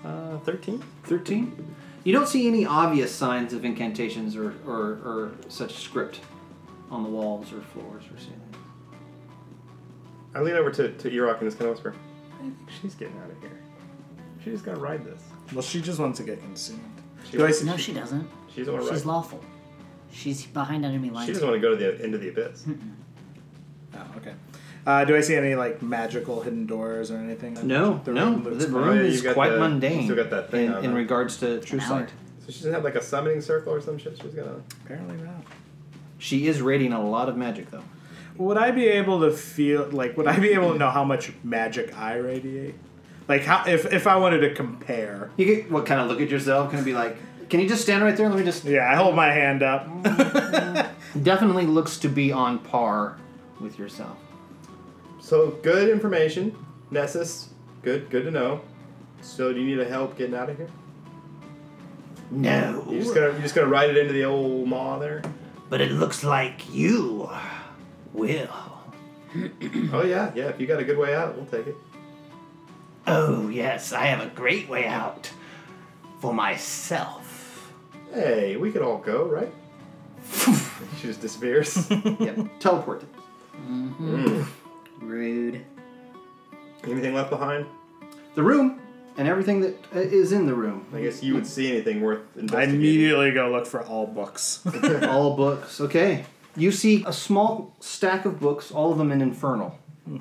Uh, 0.05 0.39
thirteen. 0.41 0.83
13. 1.05 1.75
You 2.05 2.13
don't 2.13 2.27
see 2.29 2.49
any 2.49 2.67
obvious 2.67 3.15
signs 3.15 3.53
of 3.53 3.65
incantations 3.65 4.35
or, 4.37 4.55
or, 4.67 4.99
or 5.05 5.33
such 5.49 5.75
script 5.77 6.21
on 6.91 7.05
the 7.05 7.09
walls 7.09 7.53
or 7.53 7.61
floors 7.63 8.03
or 8.13 8.19
ceilings. 8.19 8.57
I 10.35 10.41
lean 10.41 10.55
over 10.57 10.71
to 10.73 10.91
to 10.93 11.11
Erok 11.11 11.41
and 11.41 11.47
just 11.47 11.59
kind 11.59 11.71
of 11.71 11.77
whisper, 11.77 11.95
"I 12.39 12.43
think 12.43 12.57
she's 12.81 12.95
getting 12.95 13.17
out 13.19 13.31
of 13.31 13.39
here. 13.41 13.59
She's 14.43 14.55
just 14.55 14.65
gonna 14.65 14.81
ride 14.81 15.05
this. 15.05 15.23
Well, 15.53 15.63
she 15.63 15.81
just 15.81 15.99
wants 16.01 16.19
to 16.19 16.25
get 16.25 16.41
consumed. 16.41 16.81
She, 17.31 17.37
Do 17.37 17.45
I 17.45 17.49
doesn't- 17.49 17.67
No, 17.67 17.77
she 17.77 17.93
doesn't. 17.93 18.29
she 18.53 18.61
doesn't 18.63 18.75
want 18.75 18.87
to 18.87 18.93
She's 18.95 19.05
ride. 19.05 19.13
lawful. 19.13 19.41
She's 20.11 20.45
behind 20.47 20.85
enemy 20.85 21.11
lines. 21.11 21.27
She 21.29 21.33
doesn't 21.35 21.47
want 21.49 21.61
to 21.61 21.67
go 21.69 21.77
to 21.77 21.77
the 21.77 22.03
end 22.05 22.15
of 22.15 22.21
the 22.21 22.29
abyss. 22.31 22.65
Oh, 23.95 24.07
okay. 24.17 24.33
Uh, 24.85 25.05
do 25.05 25.17
I 25.17 25.21
see 25.21 25.37
any 25.37 25.55
like 25.55 25.81
magical 25.83 26.41
hidden 26.43 26.67
doors 26.67 27.11
or 27.11 27.17
anything? 27.19 27.55
No, 27.67 28.01
The 28.05 28.13
no. 28.13 28.25
room 28.33 28.59
The 28.59 28.67
room 28.69 28.97
yeah, 28.97 29.03
is 29.03 29.23
you've 29.23 29.35
quite 29.35 29.51
the- 29.51 29.59
mundane 29.61 30.05
still 30.05 30.17
got 30.17 30.31
that 30.31 30.51
thing 30.51 30.67
in, 30.67 30.75
on 30.75 30.85
in 30.85 30.95
regards 30.95 31.37
to 31.39 31.61
true 31.61 31.79
sight. 31.81 32.09
So 32.41 32.47
she 32.51 32.59
doesn't 32.59 32.73
have 32.75 32.83
like 32.85 32.97
a 32.97 33.03
summoning 33.03 33.41
circle 33.41 33.73
or 33.73 33.81
some 33.81 33.97
shit. 33.99 34.19
She's 34.21 34.35
gonna. 34.35 34.57
Apparently 34.85 35.17
not. 35.19 35.45
She 36.19 36.47
is 36.49 36.61
radiating 36.61 36.97
a 36.97 37.05
lot 37.05 37.29
of 37.29 37.37
magic, 37.37 37.71
though. 37.71 37.85
Would 38.39 38.57
I 38.57 38.71
be 38.73 38.87
able 38.87 39.21
to 39.21 39.31
feel 39.31 39.89
like? 39.91 40.17
Would 40.17 40.27
I 40.27 40.39
be 40.41 40.51
able 40.51 40.73
to 40.73 40.79
know 40.79 40.91
how 40.91 41.05
much 41.05 41.33
magic 41.45 41.97
I 41.97 42.15
radiate? 42.17 42.75
Like 43.29 43.43
how 43.45 43.65
if 43.69 43.93
if 43.93 44.09
I 44.09 44.17
wanted 44.17 44.39
to 44.41 44.55
compare? 44.55 45.31
You 45.37 45.45
get 45.47 45.71
what 45.71 45.87
kind 45.87 46.01
of 46.01 46.09
look 46.09 46.21
at 46.21 46.29
yourself? 46.31 46.71
Can 46.71 46.81
it 46.81 46.85
be 46.85 46.93
like, 46.95 47.17
can 47.49 47.61
you 47.61 47.69
just 47.69 47.83
stand 47.83 48.03
right 48.03 48.17
there? 48.17 48.29
Let 48.29 48.39
me 48.39 48.45
just. 48.45 48.65
Yeah, 48.65 48.91
I 48.91 48.97
hold 48.97 49.15
my 49.15 49.31
hand 49.33 49.63
up. 49.63 49.87
Definitely 51.23 51.67
looks 51.67 51.99
to 51.99 52.09
be 52.09 52.33
on 52.33 52.59
par 52.59 53.19
with 53.61 53.79
yourself. 53.79 54.17
So 55.23 55.51
good 55.63 55.89
information, 55.89 56.55
Nessus. 56.91 57.49
Good, 57.83 58.11
good 58.11 58.25
to 58.25 58.31
know. 58.31 58.61
So 59.23 59.53
do 59.53 59.61
you 59.61 59.67
need 59.67 59.79
a 59.81 59.89
help 59.89 60.19
getting 60.19 60.35
out 60.35 60.51
of 60.51 60.57
here? 60.57 60.69
No, 62.31 62.85
You 62.91 63.01
just 63.01 63.15
gonna 63.15 63.33
you 63.35 63.41
just 63.41 63.55
gonna 63.55 63.69
ride 63.69 63.91
it 63.91 63.97
into 63.97 64.13
the 64.13 64.25
old 64.25 64.67
maw 64.69 64.99
there? 64.99 65.23
but 65.71 65.81
it 65.81 65.93
looks 65.93 66.23
like 66.25 66.71
you 66.75 67.31
will. 68.13 68.49
Oh 69.95 70.03
yeah, 70.03 70.31
yeah. 70.35 70.49
If 70.49 70.61
you 70.61 70.67
got 70.67 70.81
a 70.81 70.85
good 70.85 70.99
way 70.99 71.15
out, 71.15 71.35
we'll 71.37 71.47
take 71.47 71.67
it. 71.67 71.77
Oh, 73.07 73.49
yes, 73.49 73.93
I 73.95 74.05
have 74.07 74.21
a 74.21 74.29
great 74.35 74.69
way 74.69 74.87
out 74.87 75.31
for 76.21 76.35
myself. 76.35 77.73
Hey, 78.13 78.57
we 78.57 78.71
could 78.71 78.83
all 78.83 78.99
go, 78.99 79.25
right? 79.25 79.51
she 80.99 81.07
just 81.07 81.21
disappears. 81.23 81.89
Yep. 82.21 82.61
Teleport. 82.61 83.05
Mm. 83.67 84.47
Rude. 85.03 85.65
Anything 86.85 87.15
left 87.15 87.31
behind? 87.31 87.67
The 88.35 88.43
room 88.43 88.81
and 89.17 89.29
everything 89.29 89.61
that 89.61 89.75
uh, 89.95 90.01
is 90.01 90.33
in 90.33 90.47
the 90.47 90.55
room. 90.55 90.87
I 90.95 91.03
guess 91.03 91.23
you 91.23 91.35
would 91.35 91.47
see 91.47 91.71
anything 91.71 92.01
worth 92.01 92.23
I 92.37 92.41
investigating. 92.41 92.75
immediately 92.77 93.31
go 93.33 93.51
look 93.51 93.67
for 93.67 93.83
all 93.83 94.07
books. 94.07 94.65
all 95.03 95.37
books. 95.37 95.81
Okay. 95.81 96.25
You 96.57 96.73
see 96.73 97.05
a 97.07 97.13
small 97.13 97.75
stack 97.81 98.25
of 98.25 98.41
books, 98.41 98.71
all 98.71 98.93
of 98.93 98.99
them 98.99 99.11
in 99.13 99.23
Infernal. 99.23 99.79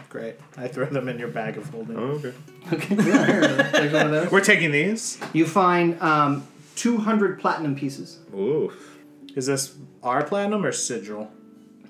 Great. 0.09 0.35
I 0.57 0.67
throw 0.67 0.85
them 0.85 1.09
in 1.09 1.17
your 1.17 1.27
bag 1.27 1.57
of 1.57 1.67
holding. 1.69 1.97
Oh, 1.97 2.21
okay. 2.23 2.33
Okay. 2.71 2.95
Yeah, 2.95 3.25
here, 3.25 3.71
take 3.73 3.93
one 3.93 4.05
of 4.05 4.11
those. 4.11 4.31
We're 4.31 4.41
taking 4.41 4.71
these. 4.71 5.19
You 5.33 5.47
find 5.47 5.99
um, 6.01 6.47
200 6.75 7.39
platinum 7.39 7.75
pieces. 7.75 8.19
Oof. 8.37 8.99
Is 9.35 9.47
this 9.47 9.75
our 10.03 10.23
platinum 10.23 10.63
or 10.63 10.71
sigil? 10.71 11.31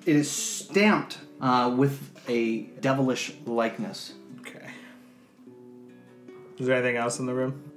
It 0.06 0.16
is 0.16 0.32
stamped 0.32 1.20
uh, 1.42 1.74
with 1.78 2.11
a 2.28 2.62
devilish 2.82 3.34
likeness. 3.46 4.14
Okay. 4.42 4.68
Is 6.60 6.68
there 6.68 6.76
anything 6.76 6.98
else 6.98 7.20
in 7.20 7.26
the 7.26 7.34
room? 7.34 7.72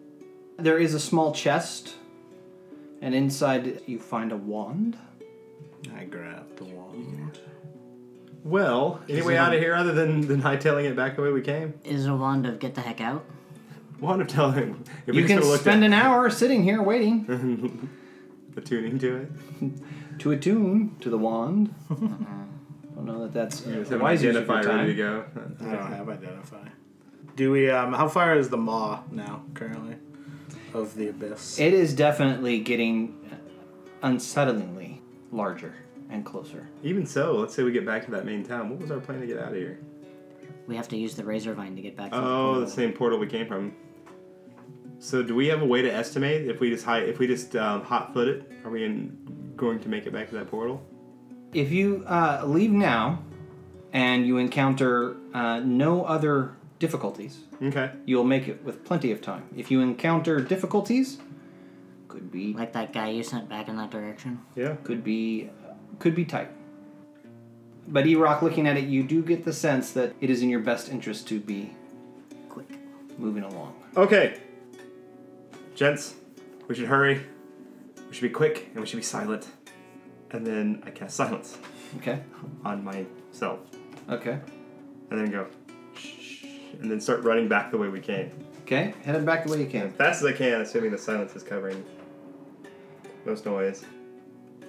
There 0.59 0.79
is 0.79 0.95
a 0.95 1.01
small 1.01 1.33
chest, 1.33 1.95
and 3.01 3.15
inside 3.15 3.83
you 3.87 3.99
find 3.99 4.31
a 4.33 4.37
wand. 4.37 4.97
I 5.97 6.05
grab 6.05 6.57
the 6.57 6.65
wand. 6.65 7.39
Well, 8.45 9.01
any 9.09 9.23
way 9.23 9.37
out 9.39 9.55
of 9.55 9.61
here 9.61 9.75
other 9.75 9.93
than 9.93 10.27
than 10.27 10.43
hightailing 10.43 10.85
it 10.85 10.95
back 10.97 11.17
the 11.17 11.23
way 11.23 11.33
we 11.33 11.41
came? 11.41 11.75
Is 11.85 12.07
a 12.07 12.15
wand 12.15 12.47
of 12.47 12.59
get 12.59 12.75
the 12.75 12.83
heck 12.83 13.01
out? 13.01 13.25
Wand 14.01 14.21
of 14.21 14.29
telling. 14.29 14.85
If 15.07 15.15
we 15.15 15.23
You 15.23 15.23
just 15.23 15.29
can 15.29 15.37
would've 15.37 15.49
looked 15.51 15.63
spend 15.63 15.83
at 15.83 15.87
an 15.87 15.93
hour 15.95 16.29
sitting 16.29 16.63
here 16.63 16.83
waiting 16.83 17.89
attuning 18.57 18.99
to 18.99 19.17
it. 19.17 20.19
to 20.21 20.31
attune 20.33 20.97
to 21.01 21.09
the 21.11 21.17
wand. 21.19 21.75
Mm-hmm. 21.91 22.25
I 23.05 23.07
don't 23.07 23.19
know 23.19 23.23
that 23.27 23.33
that's 23.35 23.67
You 23.67 23.75
just 23.75 23.91
a 23.91 23.95
have 23.95 24.01
an 24.01 24.05
wise 24.05 24.23
use 24.23 24.35
of 24.35 24.49
ready 24.49 24.87
to 24.87 24.95
go. 24.95 25.25
I 25.61 25.65
don't 25.75 25.93
have 25.93 26.09
identify. 26.09 26.67
Do 27.37 27.53
we? 27.53 27.71
Um, 27.71 27.93
how 27.93 28.09
far 28.09 28.35
is 28.37 28.49
the 28.49 28.57
maw 28.57 29.03
now 29.11 29.43
currently 29.53 29.97
of 30.73 30.95
the 30.95 31.09
abyss? 31.09 31.59
It 31.59 31.75
is 31.75 31.93
definitely 31.95 32.61
getting 32.61 33.15
unsettlingly 34.03 35.01
larger 35.33 35.75
and 36.09 36.25
closer. 36.25 36.67
Even 36.83 37.05
so, 37.05 37.35
let's 37.35 37.55
say 37.55 37.63
we 37.63 37.73
get 37.73 37.85
back 37.85 38.07
to 38.07 38.11
that 38.13 38.25
main 38.25 38.43
town. 38.43 38.71
What 38.71 38.79
was 38.79 38.91
our 38.91 39.01
plan 39.01 39.21
to 39.21 39.27
get 39.27 39.39
out 39.39 39.49
of 39.49 39.57
here? 39.57 39.79
We 40.67 40.75
have 40.77 40.89
to 40.89 40.97
use 40.97 41.15
the 41.15 41.25
razor 41.25 41.53
vine 41.53 41.77
to 41.77 41.83
get 41.83 41.97
back. 41.97 42.13
to 42.13 42.17
Oh, 42.17 42.21
the 42.21 42.61
portal. 42.61 42.67
same 42.71 42.93
portal 42.93 43.19
we 43.19 43.27
came 43.27 43.47
from. 43.47 43.75
So, 44.99 45.23
do 45.23 45.35
we 45.35 45.49
have 45.49 45.61
a 45.61 45.67
way 45.67 45.83
to 45.83 45.93
estimate 45.93 46.47
if 46.47 46.59
we 46.59 46.71
just 46.71 46.87
high, 46.87 47.01
if 47.01 47.19
we 47.19 47.27
just 47.27 47.55
um, 47.55 47.83
hot 47.83 48.15
foot 48.15 48.29
it? 48.29 48.51
Are 48.65 48.71
we 48.71 48.83
in, 48.85 49.53
going 49.57 49.79
to 49.81 49.91
make 49.91 50.07
it 50.07 50.13
back 50.15 50.31
to 50.31 50.35
that 50.37 50.49
portal? 50.49 50.83
If 51.55 51.71
you 51.73 52.05
uh, 52.07 52.43
leave 52.45 52.71
now 52.73 53.23
and 53.93 54.27
you 54.27 54.39
encounter 54.39 55.17
uh, 55.33 55.61
no 55.61 56.05
other 56.05 56.57
difficulties, 56.79 57.39
Okay. 57.63 57.91
you'll 58.05 58.25
make 58.25 58.49
it 58.49 58.63
with 58.65 58.85
plenty 58.85 59.13
of 59.13 59.23
time. 59.23 59.45
If 59.57 59.71
you 59.71 59.81
encounter 59.81 60.41
difficulties, 60.41 61.19
could 62.09 62.31
be 62.31 62.53
Like 62.55 62.73
that 62.73 62.93
guy 62.93 63.09
you 63.11 63.23
sent 63.23 63.49
back 63.49 63.69
in 63.69 63.77
that 63.77 63.91
direction. 63.91 64.41
Yeah. 64.57 64.75
could 64.85 65.03
be 65.05 65.51
could 66.01 66.15
be 66.15 66.25
tight. 66.25 66.51
But 67.87 68.07
E-Rock, 68.07 68.41
looking 68.43 68.67
at 68.67 68.77
it, 68.77 68.85
you 68.85 69.03
do 69.03 69.23
get 69.23 69.45
the 69.45 69.53
sense 69.53 69.93
that 69.93 70.15
it 70.21 70.31
is 70.31 70.43
in 70.43 70.49
your 70.49 70.61
best 70.61 70.89
interest 70.89 71.29
to 71.29 71.39
be 71.39 71.71
Quick. 72.49 72.69
moving 73.19 73.43
along. 73.45 73.75
Okay. 73.97 74.41
Gents, 75.75 76.15
we 76.67 76.75
should 76.75 76.87
hurry. 76.89 77.21
We 78.09 78.15
should 78.15 78.23
be 78.23 78.31
quick 78.31 78.69
and 78.73 78.81
we 78.81 78.87
should 78.87 78.97
be 78.97 79.03
silent. 79.03 79.47
And 80.35 80.45
then 80.45 80.83
I 80.85 80.91
cast 80.91 81.15
silence 81.17 81.57
Okay. 81.99 82.19
on 82.65 82.83
myself. 82.83 83.61
Okay. 84.11 84.41
And 85.11 85.21
then 85.21 85.31
go, 85.31 85.47
shh, 85.97 86.43
and 86.81 86.91
then 86.91 87.01
start 87.01 87.23
running 87.23 87.47
back 87.47 87.71
the 87.71 87.79
way 87.79 87.87
we 87.87 88.01
came. 88.01 88.33
Okay. 88.63 88.95
Headed 89.05 89.25
back 89.25 89.45
the 89.47 89.53
way 89.53 89.59
you 89.61 89.67
As 89.67 89.71
came. 89.73 89.91
fast 89.93 90.23
as 90.23 90.27
I 90.27 90.33
can, 90.33 90.61
assuming 90.61 90.91
the 90.91 90.99
silence 90.99 91.37
is 91.37 91.45
covering 91.45 91.85
most 93.25 93.47
noise. 93.47 93.85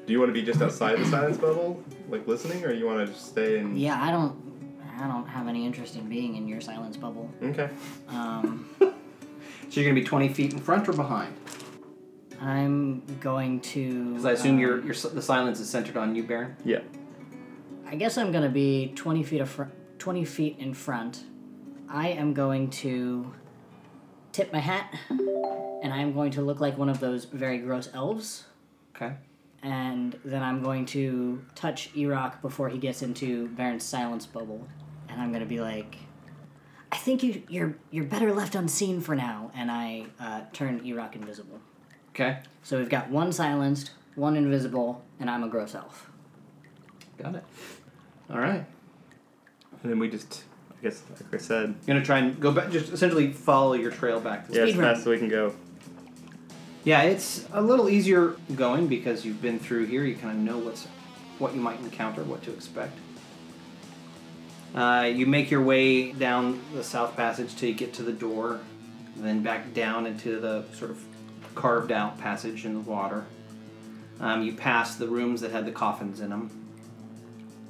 Do 0.05 0.13
you 0.13 0.19
want 0.19 0.29
to 0.29 0.34
be 0.34 0.43
just 0.43 0.62
outside 0.62 1.00
the 1.00 1.05
silence 1.05 1.38
bubble, 1.38 1.84
like 2.10 2.27
listening, 2.27 2.63
or 2.63 2.72
you 2.72 2.86
want 2.86 3.00
to 3.00 3.12
just 3.12 3.25
stay 3.29 3.57
in? 3.57 3.75
Yeah, 3.75 4.00
I 4.01 4.12
don't. 4.12 4.39
I 5.00 5.07
don't 5.07 5.27
have 5.27 5.48
any 5.48 5.65
interest 5.65 5.95
in 5.95 6.07
being 6.07 6.36
in 6.36 6.48
your 6.48 6.62
silence 6.62 6.95
bubble. 6.95 7.29
Okay. 7.41 7.69
Um, 8.10 8.69
So 9.69 9.81
you're 9.81 9.89
gonna 9.89 10.00
be 10.00 10.05
20 10.05 10.29
feet 10.29 10.53
in 10.53 10.60
front 10.60 10.88
or 10.88 10.93
behind? 10.93 11.36
I'm 12.41 13.01
going 13.19 13.61
to. 13.61 14.09
Because 14.09 14.25
I 14.25 14.31
assume 14.31 14.55
um, 14.55 14.59
your 14.59 14.83
your 14.83 14.93
the 14.93 15.21
silence 15.21 15.59
is 15.59 15.69
centered 15.69 15.97
on 15.97 16.15
you, 16.15 16.23
Baron. 16.23 16.55
Yeah. 16.63 16.81
I 17.87 17.95
guess 17.95 18.17
I'm 18.17 18.31
gonna 18.31 18.49
be 18.49 18.91
20 18.95 19.23
feet 19.23 19.41
of 19.41 19.49
fr- 19.49 19.63
20 19.99 20.25
feet 20.25 20.57
in 20.59 20.73
front. 20.73 21.23
I 21.87 22.09
am 22.09 22.33
going 22.33 22.69
to 22.71 23.31
tip 24.31 24.51
my 24.51 24.59
hat, 24.59 24.93
and 25.09 25.93
I 25.93 25.99
am 25.99 26.13
going 26.13 26.31
to 26.31 26.41
look 26.41 26.59
like 26.59 26.77
one 26.77 26.89
of 26.89 26.99
those 26.99 27.25
very 27.25 27.59
gross 27.59 27.89
elves. 27.93 28.45
Okay. 28.95 29.13
And 29.61 30.19
then 30.25 30.43
I'm 30.43 30.61
going 30.61 30.85
to 30.87 31.43
touch 31.55 31.93
Erock 31.93 32.41
before 32.41 32.69
he 32.69 32.77
gets 32.77 33.01
into 33.01 33.47
Baron's 33.49 33.83
silence 33.83 34.25
bubble, 34.25 34.67
and 35.09 35.21
I'm 35.21 35.31
gonna 35.31 35.45
be 35.45 35.59
like, 35.59 35.95
"I 36.91 36.97
think 36.97 37.23
you 37.23 37.43
you're 37.47 37.75
you're 37.91 38.05
better 38.05 38.33
left 38.33 38.55
unseen 38.55 38.99
for 38.99 39.15
now." 39.15 39.51
And 39.55 39.71
I 39.71 40.05
uh, 40.19 40.41
turn 40.53 40.81
Erock 40.81 41.15
invisible. 41.15 41.59
Okay. 42.15 42.38
So 42.63 42.79
we've 42.79 42.89
got 42.89 43.10
one 43.10 43.34
silenced, 43.34 43.91
one 44.15 44.38
invisible, 44.38 45.03
and 45.19 45.29
I'm 45.29 45.43
a 45.43 45.50
gross 45.50 45.75
elf. 45.75 46.10
Got 47.22 47.36
it. 47.36 47.43
All 48.29 48.39
right. 48.39 48.65
And 49.84 49.91
then 49.91 50.00
we 50.00 50.10
just, 50.10 50.43
I 50.72 50.81
guess, 50.81 51.03
like 51.22 51.34
I 51.34 51.38
said, 51.43 51.75
You're 51.86 51.95
gonna 51.95 52.05
try 52.05 52.19
and 52.19 52.39
go 52.39 52.53
back, 52.53 52.72
just 52.72 52.93
essentially 52.93 53.34
follow 53.34 53.74
your 53.74 53.91
trail 53.91 54.22
back. 54.22 54.48
To 54.48 54.53
yeah, 54.53 54.62
as 54.62 54.69
Speed 54.69 54.79
run. 54.79 54.93
fast 54.95 55.01
as 55.01 55.07
we 55.07 55.17
can 55.17 55.27
go. 55.27 55.53
Yeah, 56.86 57.01
it's 57.01 57.45
a 57.51 57.62
little 57.62 57.89
easier 57.89 58.38
going 58.55 58.88
because 58.88 59.25
you've 59.25 59.41
been 59.41 59.60
through 59.60 59.88
here. 59.88 60.05
You 60.05 60.15
kind 60.15 60.31
of 60.31 60.38
know 60.38 60.57
what's 60.57 60.88
what 61.38 61.53
you 61.53 61.60
might 61.60 61.81
encounter, 61.81 62.24
what 62.24 62.43
to 62.43 62.53
expect. 62.53 62.98
Uh, 64.74 65.12
you 65.13 65.25
make 65.25 65.51
your 65.51 65.62
way 65.62 66.13
down 66.13 66.62
the 66.74 66.84
south 66.84 67.17
passage 67.17 67.55
till 67.57 67.67
you 67.67 67.75
get 67.75 67.93
to 67.95 68.03
the 68.03 68.13
door, 68.13 68.62
then 69.17 69.43
back 69.43 69.74
down 69.74 70.05
into 70.05 70.39
the 70.39 70.63
sort 70.74 70.91
of 70.91 71.03
carved 71.55 71.91
out 71.91 72.19
passage 72.19 72.65
in 72.65 72.74
the 72.74 72.79
water. 72.79 73.25
Um, 74.19 74.43
you 74.43 74.53
pass 74.53 74.95
the 74.95 75.07
rooms 75.07 75.41
that 75.41 75.51
had 75.51 75.65
the 75.65 75.71
coffins 75.71 76.19
in 76.19 76.29
them. 76.29 76.50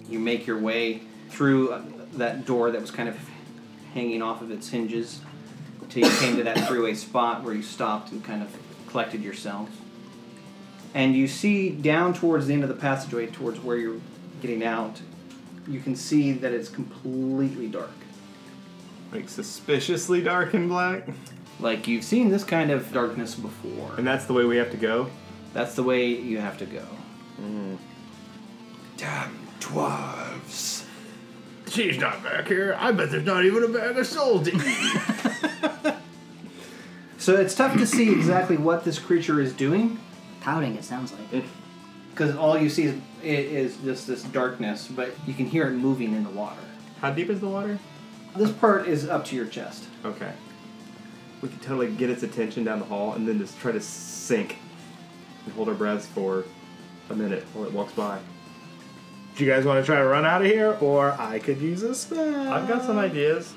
You 0.10 0.20
make 0.20 0.46
your 0.46 0.60
way 0.60 1.01
through 1.30 1.72
uh, 1.72 1.82
that 2.13 2.46
door 2.46 2.72
that 2.72 2.82
was 2.82 2.92
kind 2.92 3.10
of 3.10 3.18
hanging 3.94 4.22
off 4.22 4.42
of 4.42 4.51
its 4.51 4.70
hinges 4.70 5.22
until 5.82 6.10
you 6.10 6.18
came 6.18 6.36
to 6.36 6.44
that 6.44 6.58
throughway 6.58 6.96
spot 6.96 7.44
where 7.44 7.54
you 7.54 7.63
stopped 7.63 8.12
and 8.12 8.24
kind 8.24 8.44
of 8.44 8.56
collected 8.88 9.22
yourselves. 9.22 9.72
And 10.94 11.15
you 11.15 11.27
see 11.27 11.70
down 11.70 12.13
towards 12.13 12.48
the 12.48 12.54
end 12.54 12.63
of 12.63 12.70
the 12.70 12.75
passageway, 12.75 13.27
towards 13.27 13.60
where 13.60 13.77
you're 13.77 14.00
getting 14.42 14.63
out, 14.63 15.01
you 15.68 15.80
can 15.80 15.96
see 15.96 16.32
that 16.32 16.54
it's 16.54 16.70
completely 16.70 17.68
dark. 17.68 17.89
Like 19.12 19.30
suspiciously 19.30 20.22
dark 20.22 20.54
and 20.54 20.70
black. 20.70 21.08
Like 21.60 21.88
you've 21.88 22.04
seen 22.04 22.30
this 22.30 22.44
kind 22.44 22.72
of 22.72 22.92
darkness 22.92 23.36
before. 23.36 23.96
And 23.98 24.06
that's 24.06 24.26
the 24.26 24.34
way 24.34 24.44
we 24.46 24.58
have 24.58 24.72
to 24.72 24.78
go. 24.78 25.10
That's 25.54 25.76
the 25.76 25.84
way 25.84 26.08
you 26.08 26.40
have 26.40 26.58
to 26.60 26.66
go. 26.66 26.84
Mm. 27.42 27.78
Damn 28.98 29.38
dwarves. 29.60 30.86
She's 31.68 31.98
not 31.98 32.24
back 32.24 32.48
here. 32.48 32.76
I 32.80 32.92
bet 32.92 33.10
there's 33.12 33.26
not 33.26 33.46
even 33.46 33.64
a 33.64 33.68
bag 33.68 33.98
of 33.98 34.06
souls 34.06 34.48
to 34.50 34.56
eat. 34.56 35.94
So 37.18 37.36
it's 37.36 37.56
tough 37.56 37.76
to 37.78 37.88
see 37.88 38.12
exactly 38.12 38.56
what 38.56 38.84
this 38.84 39.00
creature 39.00 39.42
is 39.42 39.52
doing 39.52 39.98
Pouting, 40.42 40.76
it 40.76 40.84
sounds 40.84 41.12
like. 41.12 41.44
because 42.12 42.36
all 42.36 42.56
you 42.56 42.70
see 42.70 42.84
is, 42.84 42.96
is 43.24 43.78
just 43.78 44.06
this 44.06 44.22
darkness, 44.22 44.88
but 44.88 45.10
you 45.26 45.34
can 45.34 45.48
hear 45.48 45.68
it 45.68 45.72
moving 45.72 46.14
in 46.14 46.24
the 46.24 46.30
water. 46.30 46.62
How 47.02 47.10
deep 47.10 47.32
is 47.32 47.40
the 47.40 47.48
water? 47.48 47.80
This 48.36 48.52
part 48.52 48.88
is 48.88 49.10
up 49.10 49.26
to 49.26 49.36
your 49.36 49.48
chest. 49.48 49.86
Okay. 50.06 50.32
We 51.41 51.50
could 51.50 51.62
totally 51.62 51.91
get 51.93 52.10
its 52.10 52.24
attention 52.24 52.63
down 52.63 52.80
the 52.80 52.86
hall 52.86 53.13
and 53.13 53.28
then 53.28 53.38
just 53.39 53.60
try 53.60 53.71
to 53.71 53.82
sink 53.82 54.58
and 55.45 55.54
hold 55.54 55.69
our 55.69 55.76
breaths 55.76 56.08
for 56.08 56.43
a 57.10 57.15
minute 57.15 57.43
while 57.54 57.65
it 57.65 57.71
walks 57.74 57.93
by. 57.93 58.19
Do 59.36 59.43
you 59.43 59.52
guys 59.52 59.65
want 59.65 59.80
to 59.82 59.86
try 59.86 59.98
to 59.98 60.06
run 60.08 60.26
out 60.26 60.41
of 60.41 60.48
here, 60.48 60.78
or 60.80 61.12
I 61.19 61.39
could 61.39 61.58
use 61.60 61.84
a 61.84 61.93
spell? 61.93 62.54
I've 62.54 62.67
got 62.69 62.84
some 62.84 62.98
ideas. 62.98 63.54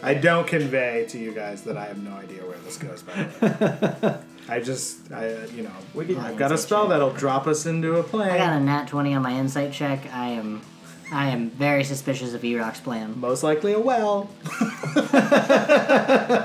I 0.00 0.14
don't 0.14 0.46
convey 0.46 1.06
to 1.08 1.18
you 1.18 1.32
guys 1.32 1.62
that 1.64 1.76
I 1.76 1.86
have 1.86 1.98
no 2.00 2.12
idea 2.12 2.46
where 2.46 2.56
this 2.58 2.76
goes. 2.78 3.02
By 3.02 3.24
the 3.24 3.98
way, 4.00 4.18
I 4.56 4.60
just, 4.60 5.10
I, 5.12 5.32
uh, 5.34 5.46
you 5.54 5.64
know, 5.64 5.72
We 5.92 6.06
can- 6.06 6.18
I've 6.18 6.36
got 6.36 6.52
a 6.52 6.56
spell 6.56 6.86
that'll 6.86 7.10
drop 7.10 7.48
us 7.48 7.66
into 7.66 7.96
a 7.96 8.02
plane. 8.04 8.30
I 8.30 8.38
got 8.38 8.52
a 8.56 8.60
nat 8.60 8.86
20 8.86 9.12
on 9.14 9.22
my 9.22 9.32
insight 9.32 9.72
check. 9.72 10.06
I 10.14 10.28
am 10.28 10.62
I 11.10 11.28
am 11.30 11.50
very 11.50 11.84
suspicious 11.84 12.34
of 12.34 12.42
Erock's 12.42 12.80
plan. 12.80 13.18
Most 13.18 13.42
likely 13.42 13.72
a 13.72 13.80
well. 13.80 14.28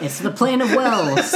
It's 0.01 0.19
the 0.19 0.31
plane 0.31 0.61
of 0.61 0.73
wells. 0.73 1.33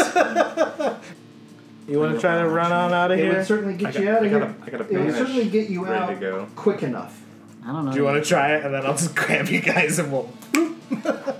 You 1.87 1.99
want 1.99 2.15
to 2.15 2.19
try 2.19 2.39
to 2.41 2.47
run 2.49 2.71
on 2.73 2.93
out 2.93 3.11
of 3.11 3.17
here. 3.17 3.27
It 3.27 3.29
here? 3.29 3.37
would 3.39 3.47
certainly 3.47 3.75
get 3.75 3.87
I 3.87 3.91
got- 3.93 4.01
you 4.03 4.09
out 4.09 4.23
I 4.23 4.25
of 4.25 4.31
got 4.31 4.41
here. 4.41 4.41
a- 4.43 4.65
I 4.65 4.69
got 4.69 4.81
a 4.81 4.83
it 4.83 4.91
would 4.91 4.97
banish 5.05 5.17
certainly 5.17 5.49
get 5.49 5.69
you 5.69 5.85
ready 5.85 5.95
out 6.03 6.07
to 6.09 6.15
go. 6.15 6.47
quick 6.55 6.83
enough. 6.83 7.21
I 7.65 7.71
don't 7.71 7.85
know. 7.85 7.91
Do 7.91 7.97
you 7.97 8.03
want 8.03 8.21
to 8.21 8.27
try 8.29 8.55
it, 8.55 8.65
and 8.65 8.73
then 8.73 8.85
I'll 8.85 8.93
just 8.97 9.15
grab 9.15 9.47
you 9.47 9.61
guys 9.61 9.99
and 9.99 10.11
we'll. 10.11 10.29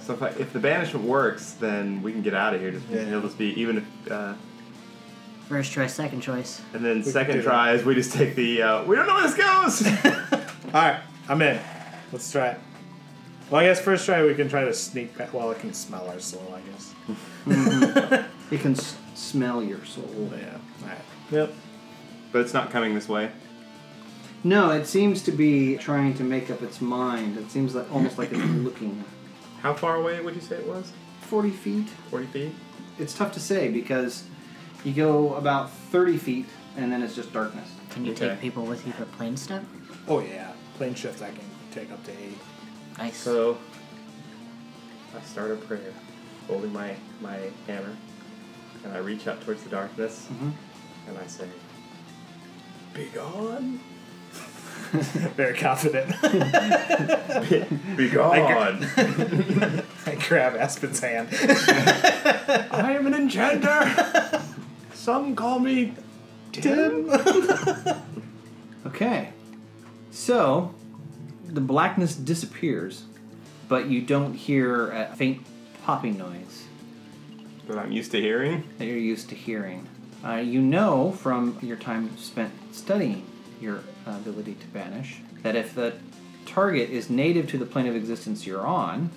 So 0.02 0.13
if, 0.13 0.21
I, 0.21 0.28
if 0.30 0.54
the 0.54 0.60
banishment 0.60 1.06
works, 1.06 1.52
then 1.54 2.02
we 2.02 2.12
can 2.13 2.21
get 2.21 2.34
out 2.34 2.54
of 2.54 2.62
here. 2.62 2.71
Just 2.71 2.88
Yeah. 2.89 3.00
it'll 3.02 3.21
just 3.21 3.38
be 3.38 3.60
even 3.60 3.78
if. 3.80 4.12
Uh, 4.12 4.34
First 5.50 5.71
choice, 5.71 5.93
second 5.93 6.19
choice. 6.21 6.62
and 6.73 6.84
then 6.84 7.04
can 7.04 7.12
second 7.12 7.36
do 7.38 7.41
that. 7.41 7.47
tries, 7.50 7.84
we 7.86 7.95
just 7.95 8.12
take 8.13 8.36
the. 8.36 8.62
Uh, 8.62 8.84
we 8.86 8.95
don't 8.95 9.08
know 9.08 9.15
where 9.15 9.23
this 9.28 9.36
goes. 9.36 9.86
All 10.73 10.82
right, 10.82 11.00
I'm 11.30 11.41
in. 11.41 11.60
Let's 12.11 12.31
try 12.31 12.49
it. 12.49 12.59
Well, 13.49 13.61
I 13.61 13.65
guess 13.65 13.79
first 13.79 14.05
try 14.05 14.23
we 14.25 14.33
can 14.35 14.49
try 14.49 14.63
to 14.65 14.73
sneak 14.73 15.17
past. 15.17 15.33
Well, 15.33 15.51
it 15.51 15.59
can 15.59 15.73
smell 15.73 16.07
our 16.09 16.19
soul, 16.19 16.53
I 16.55 16.61
guess. 16.69 16.93
Mm-hmm. 17.45 18.33
It 18.55 18.61
can 18.61 18.71
s- 18.77 18.95
smell 19.13 19.61
your 19.61 19.83
soul. 19.83 20.09
Oh, 20.17 20.33
yeah. 20.37 20.57
All 20.83 20.87
right. 20.87 20.97
Yep. 21.31 21.53
but 22.31 22.39
it's 22.39 22.53
not 22.53 22.71
coming 22.71 22.95
this 22.95 23.09
way. 23.09 23.29
No, 24.43 24.69
it 24.71 24.85
seems 24.87 25.21
to 25.23 25.33
be 25.33 25.75
trying 25.75 26.13
to 26.13 26.23
make 26.23 26.49
up 26.49 26.61
its 26.61 26.79
mind. 26.79 27.37
It 27.37 27.51
seems 27.51 27.75
like 27.75 27.91
almost 27.93 28.17
like 28.17 28.31
it's 28.31 28.39
looking. 28.63 29.03
How 29.61 29.73
far 29.73 29.97
away 29.97 30.21
would 30.21 30.33
you 30.33 30.39
say 30.39 30.55
it 30.55 30.65
was? 30.67 30.93
40 31.23 31.49
feet? 31.49 31.87
40 32.09 32.25
feet? 32.27 32.51
It's 32.99 33.13
tough 33.13 33.33
to 33.33 33.39
say 33.41 33.67
because 33.69 34.23
you 34.85 34.93
go 34.93 35.33
about 35.35 35.69
30 35.91 36.17
feet 36.17 36.45
and 36.77 36.89
then 36.89 37.01
it's 37.03 37.15
just 37.15 37.33
darkness. 37.33 37.69
Can 37.89 38.05
you 38.05 38.13
Okay. 38.13 38.29
take 38.29 38.39
people 38.39 38.63
with 38.65 38.85
you 38.87 38.93
for 38.93 39.03
plane 39.17 39.35
step? 39.35 39.63
Oh 40.07 40.19
yeah. 40.21 40.53
Plane 40.77 40.95
shift 40.95 41.21
I 41.21 41.31
can 41.31 41.43
take 41.77 41.91
up 41.91 42.03
to 42.05 42.11
eight. 42.11 42.37
Nice. 42.97 43.17
So 43.17 43.57
I 45.15 45.21
start 45.21 45.51
a 45.51 45.55
prayer, 45.55 45.93
holding 46.47 46.73
my, 46.73 46.95
my 47.21 47.37
hammer, 47.67 47.95
and 48.83 48.93
I 48.93 48.97
reach 48.97 49.27
out 49.27 49.41
towards 49.41 49.63
the 49.63 49.69
darkness, 49.69 50.27
Mhm. 50.31 50.51
and 51.07 51.17
I 51.17 51.27
say, 51.27 51.47
Be 52.93 53.05
gone. 53.13 53.79
Very 55.35 55.55
confident. 55.57 56.09
Be 57.97 58.09
gone. 58.09 58.83
I 60.05 60.15
grab 60.27 60.55
Aspen's 60.55 60.99
hand. 60.99 61.29
I 61.31 62.93
am 62.97 63.05
an 63.07 63.13
enchanter. 63.13 64.41
Some 64.93 65.35
call 65.35 65.59
me 65.59 65.93
Tim. 66.53 67.09
Okay. 68.85 69.29
So, 70.11 70.73
the 71.47 71.62
blackness 71.62 72.15
disappears, 72.15 73.03
but 73.67 73.88
you 73.88 74.01
don't 74.01 74.33
hear 74.33 74.91
a 74.91 75.15
faint 75.15 75.45
popping 75.83 76.17
noise 76.17 76.65
that 77.67 77.77
I'm 77.77 77.91
used 77.91 78.12
to 78.12 78.21
hearing. 78.21 78.63
that 78.77 78.86
you're 78.86 78.97
used 78.97 79.29
to 79.29 79.36
hearing. 79.36 79.88
Uh, 80.25 80.36
you 80.36 80.62
know 80.62 81.12
from 81.12 81.57
your 81.62 81.77
time 81.77 82.15
spent 82.17 82.51
studying 82.73 83.25
your 83.62 83.81
ability 84.05 84.55
to 84.55 84.67
banish 84.67 85.17
that 85.43 85.55
if 85.55 85.75
the 85.75 85.93
target 86.45 86.89
is 86.89 87.10
native 87.10 87.47
to 87.49 87.57
the 87.57 87.65
plane 87.65 87.88
of 87.88 87.95
existence 87.95 88.45
you're 88.45 88.65
on, 88.65 89.10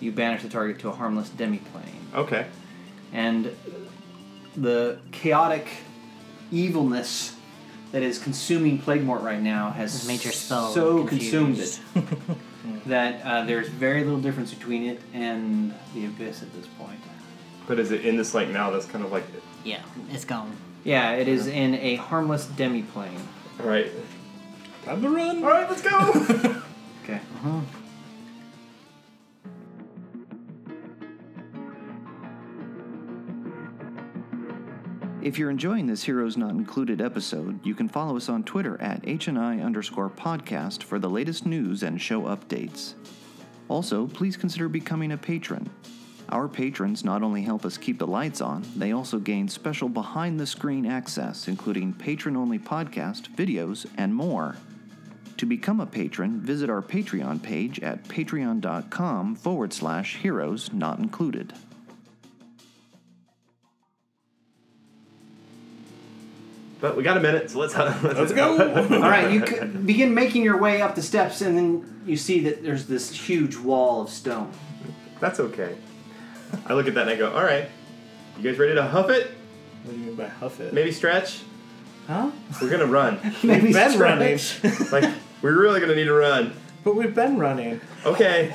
you 0.00 0.10
banish 0.12 0.42
the 0.42 0.48
target 0.48 0.78
to 0.80 0.88
a 0.88 0.92
harmless 0.92 1.28
demi-plane. 1.30 2.08
Okay. 2.14 2.46
and 3.12 3.54
the 4.56 4.98
chaotic 5.12 5.68
evilness 6.50 7.34
that 7.92 8.02
is 8.02 8.18
consuming 8.18 8.78
Plaguemort 8.78 9.22
right 9.22 9.40
now 9.40 9.70
has 9.70 10.06
Made 10.06 10.22
your 10.24 10.32
spell 10.32 10.72
so 10.72 11.04
consumed 11.04 11.58
it 11.58 11.80
that 12.86 13.24
uh, 13.24 13.44
there's 13.44 13.68
very 13.68 14.04
little 14.04 14.20
difference 14.20 14.52
between 14.52 14.84
it 14.84 15.00
and 15.12 15.74
the 15.94 16.06
abyss 16.06 16.42
at 16.42 16.52
this 16.52 16.66
point. 16.78 17.00
But 17.66 17.78
is 17.78 17.90
it 17.90 18.04
in 18.04 18.16
this 18.16 18.34
lake 18.34 18.48
now 18.48 18.70
that's 18.70 18.86
kind 18.86 19.04
of 19.04 19.12
like. 19.12 19.24
Yeah, 19.64 19.82
it's 20.10 20.24
gone. 20.24 20.56
Yeah, 20.84 21.12
it 21.12 21.28
is 21.28 21.46
in 21.46 21.74
a 21.74 21.96
harmless 21.96 22.46
demi-plane. 22.46 23.20
Alright. 23.60 23.90
Time 24.84 25.02
to 25.02 25.08
run. 25.10 25.44
Alright, 25.44 25.68
let's 25.68 25.82
go! 25.82 26.62
Okay. 27.04 27.20
If 35.28 35.38
you're 35.38 35.50
enjoying 35.50 35.86
this 35.86 36.04
Heroes 36.04 36.38
Not 36.38 36.52
Included 36.52 37.02
episode, 37.02 37.60
you 37.62 37.74
can 37.74 37.86
follow 37.86 38.16
us 38.16 38.30
on 38.30 38.44
Twitter 38.44 38.80
at 38.80 39.02
HNI 39.02 39.62
underscore 39.62 40.08
podcast 40.08 40.82
for 40.82 40.98
the 40.98 41.10
latest 41.10 41.44
news 41.44 41.82
and 41.82 42.00
show 42.00 42.22
updates. 42.22 42.94
Also, 43.68 44.06
please 44.06 44.38
consider 44.38 44.70
becoming 44.70 45.12
a 45.12 45.18
patron. 45.18 45.68
Our 46.30 46.48
patrons 46.48 47.04
not 47.04 47.22
only 47.22 47.42
help 47.42 47.66
us 47.66 47.76
keep 47.76 47.98
the 47.98 48.06
lights 48.06 48.40
on, 48.40 48.64
they 48.74 48.92
also 48.92 49.18
gain 49.18 49.48
special 49.48 49.90
behind 49.90 50.40
the 50.40 50.46
screen 50.46 50.86
access, 50.86 51.46
including 51.46 51.92
patron 51.92 52.34
only 52.34 52.58
podcast, 52.58 53.28
videos, 53.36 53.84
and 53.98 54.14
more. 54.14 54.56
To 55.36 55.44
become 55.44 55.80
a 55.80 55.86
patron, 55.86 56.40
visit 56.40 56.70
our 56.70 56.80
Patreon 56.80 57.42
page 57.42 57.80
at 57.80 58.02
patreon.com 58.04 59.36
forward 59.36 59.74
slash 59.74 60.16
heroes 60.16 60.72
not 60.72 61.00
included. 61.00 61.52
But 66.80 66.96
we 66.96 67.02
got 67.02 67.16
a 67.16 67.20
minute, 67.20 67.50
so 67.50 67.58
let's 67.58 67.74
go. 67.74 67.84
Let's 68.02 68.32
go. 68.32 68.56
All 68.56 69.00
right, 69.10 69.32
you 69.32 69.44
c- 69.46 69.64
begin 69.64 70.14
making 70.14 70.44
your 70.44 70.58
way 70.58 70.80
up 70.80 70.94
the 70.94 71.02
steps, 71.02 71.40
and 71.40 71.56
then 71.58 72.02
you 72.06 72.16
see 72.16 72.40
that 72.44 72.62
there's 72.62 72.86
this 72.86 73.10
huge 73.10 73.56
wall 73.56 74.02
of 74.02 74.10
stone. 74.10 74.52
That's 75.20 75.40
okay. 75.40 75.76
I 76.66 76.74
look 76.74 76.86
at 76.86 76.94
that 76.94 77.02
and 77.02 77.10
I 77.10 77.16
go, 77.16 77.32
all 77.34 77.42
right, 77.42 77.68
you 78.38 78.48
guys 78.48 78.58
ready 78.58 78.74
to 78.74 78.82
huff 78.84 79.10
it? 79.10 79.32
What 79.82 79.92
do 79.94 79.98
you 80.00 80.06
mean 80.06 80.14
by 80.14 80.28
huff 80.28 80.60
it? 80.60 80.72
Maybe 80.72 80.92
stretch? 80.92 81.40
Huh? 82.06 82.30
We're 82.62 82.70
gonna 82.70 82.86
run. 82.86 83.18
Maybe 83.42 83.64
We've 83.66 83.74
been 83.74 83.90
stretch. 83.90 84.62
running, 84.62 84.88
like, 84.92 85.14
we're 85.42 85.60
really 85.60 85.80
gonna 85.80 85.96
need 85.96 86.04
to 86.04 86.14
run. 86.14 86.52
but 86.84 86.94
we've 86.94 87.14
been 87.14 87.38
running. 87.38 87.80
Okay. 88.06 88.54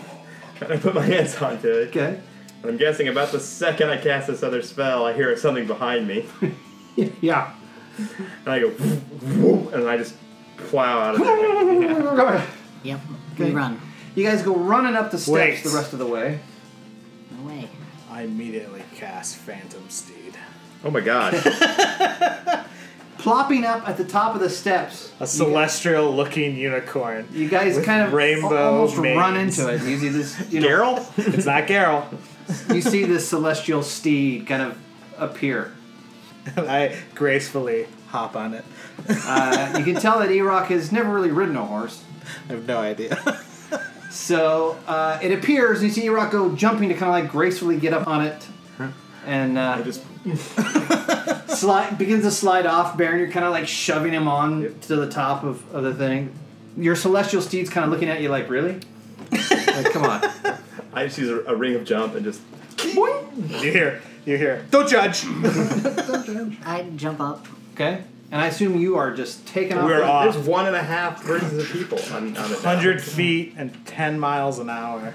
And 0.62 0.72
I 0.72 0.78
put 0.78 0.96
my 0.96 1.02
hands 1.06 1.36
onto 1.42 1.68
it. 1.68 1.90
Okay. 1.90 2.20
And 2.62 2.72
I'm 2.72 2.78
guessing 2.78 3.10
about 3.10 3.34
the 3.34 3.40
second 3.42 3.90
I 3.90 3.98
cast 3.98 4.28
this 4.28 4.42
other 4.44 4.62
spell, 4.62 5.06
I 5.06 5.12
hear 5.14 5.36
something 5.36 5.68
behind 5.68 6.08
me. 6.08 6.26
Yeah. 7.22 7.52
And 7.98 8.48
I 8.48 8.60
go, 8.60 8.70
whoop, 8.70 9.74
and 9.74 9.88
I 9.88 9.98
just 9.98 10.16
plow 10.58 11.00
out 11.00 11.16
of 11.16 11.22
there. 11.22 12.48
Yep. 12.84 13.00
Okay. 13.34 13.46
We 13.46 13.52
run. 13.52 13.80
You 14.16 14.24
guys 14.26 14.42
go 14.44 14.56
running 14.56 14.96
up 14.96 15.12
the 15.12 15.18
steps 15.18 15.32
Wait. 15.34 15.64
the 15.64 15.70
rest 15.70 15.94
of 15.94 16.00
the 16.00 16.06
way. 16.08 16.40
No 17.32 17.48
way. 17.48 17.70
I 18.12 18.24
immediately 18.24 18.84
cast 18.96 19.38
Phantom 19.38 19.90
Steed. 19.90 20.38
Oh 20.84 20.92
my 20.92 21.00
god. 21.02 21.34
Plopping 23.18 23.64
up 23.64 23.88
at 23.88 23.96
the 23.98 24.04
top 24.04 24.36
of 24.36 24.42
the 24.42 24.50
steps. 24.50 25.12
A 25.22 25.26
celestial 25.28 26.14
looking 26.14 26.58
unicorn. 26.58 27.28
You 27.32 27.48
guys 27.48 27.76
With 27.78 27.86
kind 27.86 28.02
of 28.06 28.12
rainbow 28.12 28.56
al- 28.58 28.74
almost 28.74 28.98
manes. 28.98 29.18
run 29.18 29.38
into 29.38 29.70
it. 29.74 29.82
You 29.84 29.98
see 29.98 30.10
this, 30.10 30.52
you 30.52 30.60
know, 30.60 30.68
Geralt? 30.68 31.34
It's 31.34 31.46
not 31.46 31.64
Garrel. 31.68 32.06
you 32.76 32.82
see 32.82 33.06
this 33.06 33.28
celestial 33.30 33.82
steed 33.82 34.46
kind 34.46 34.62
of 34.62 34.78
appear. 35.18 35.72
And 36.56 36.60
I 36.70 36.96
gracefully 37.16 37.88
hop 38.08 38.36
on 38.36 38.54
it. 38.54 38.66
Uh, 39.08 39.76
you 39.78 39.84
can 39.84 39.96
tell 39.96 40.20
that 40.20 40.30
Erock 40.30 40.68
has 40.68 40.92
never 40.92 41.14
really 41.14 41.32
ridden 41.32 41.56
a 41.56 41.66
horse. 41.66 42.04
I 42.50 42.54
have 42.54 42.68
no 42.68 42.78
idea. 42.80 43.18
So 44.14 44.78
uh, 44.86 45.18
it 45.24 45.32
appears, 45.32 45.80
and 45.80 45.88
you 45.88 45.94
see 45.94 46.08
Erock 46.08 46.30
go 46.32 46.56
jumping 46.56 46.90
to 46.90 46.94
kind 46.94 47.06
of 47.10 47.24
like 47.24 47.32
gracefully 47.32 47.80
get 47.80 47.94
up 47.94 48.08
on 48.08 48.24
it, 48.24 48.48
and 49.26 49.58
uh, 49.58 49.78
I 49.80 49.82
just 49.82 50.04
slide 51.58 51.98
begins 51.98 52.24
to 52.24 52.30
slide 52.30 52.68
off. 52.68 52.96
Baron, 52.96 53.18
you're 53.18 53.32
kind 53.32 53.44
of 53.44 53.52
like 53.52 53.68
shoving 53.68 54.14
him 54.14 54.28
on 54.28 54.76
to 54.82 54.96
the 54.96 55.10
top 55.10 55.44
of, 55.44 55.68
of 55.74 55.84
the 55.84 55.96
thing. 55.96 56.32
Your 56.78 56.96
celestial 56.96 57.42
steed's 57.42 57.72
kind 57.72 57.86
of 57.86 57.92
looking 57.92 58.08
at 58.08 58.22
you 58.22 58.30
like, 58.30 58.50
really? 58.50 58.82
like, 59.32 59.92
come 59.92 60.04
on. 60.04 60.22
I 60.94 61.06
just 61.06 61.18
use 61.18 61.30
a, 61.30 61.52
a 61.52 61.56
ring 61.56 61.74
of 61.74 61.84
jump 61.84 62.14
and 62.14 62.24
just 62.24 62.40
you 62.94 63.72
hear, 63.72 64.02
you 64.26 64.38
hear. 64.38 64.66
Don't 64.72 64.88
judge. 64.90 65.24
I 66.66 66.90
jump 66.96 67.20
up. 67.20 67.46
Okay. 67.74 68.04
And 68.32 68.42
I 68.42 68.48
assume 68.48 68.80
you 68.80 68.98
are 68.98 69.14
just 69.16 69.46
taking 69.48 69.78
off. 69.78 69.86
We're 69.86 70.00
the- 70.00 70.06
off. 70.06 70.34
there's 70.34 70.48
one 70.48 70.66
and 70.66 70.76
a 70.76 70.82
half 70.84 71.24
versions 71.24 71.54
of 71.54 71.70
people 71.72 72.00
on, 72.14 72.36
on 72.36 72.52
it. 72.52 72.64
100 72.64 73.02
feet 73.02 73.54
and 73.58 73.86
10 73.86 74.20
miles 74.20 74.60
an 74.60 74.70
hour. 74.70 75.14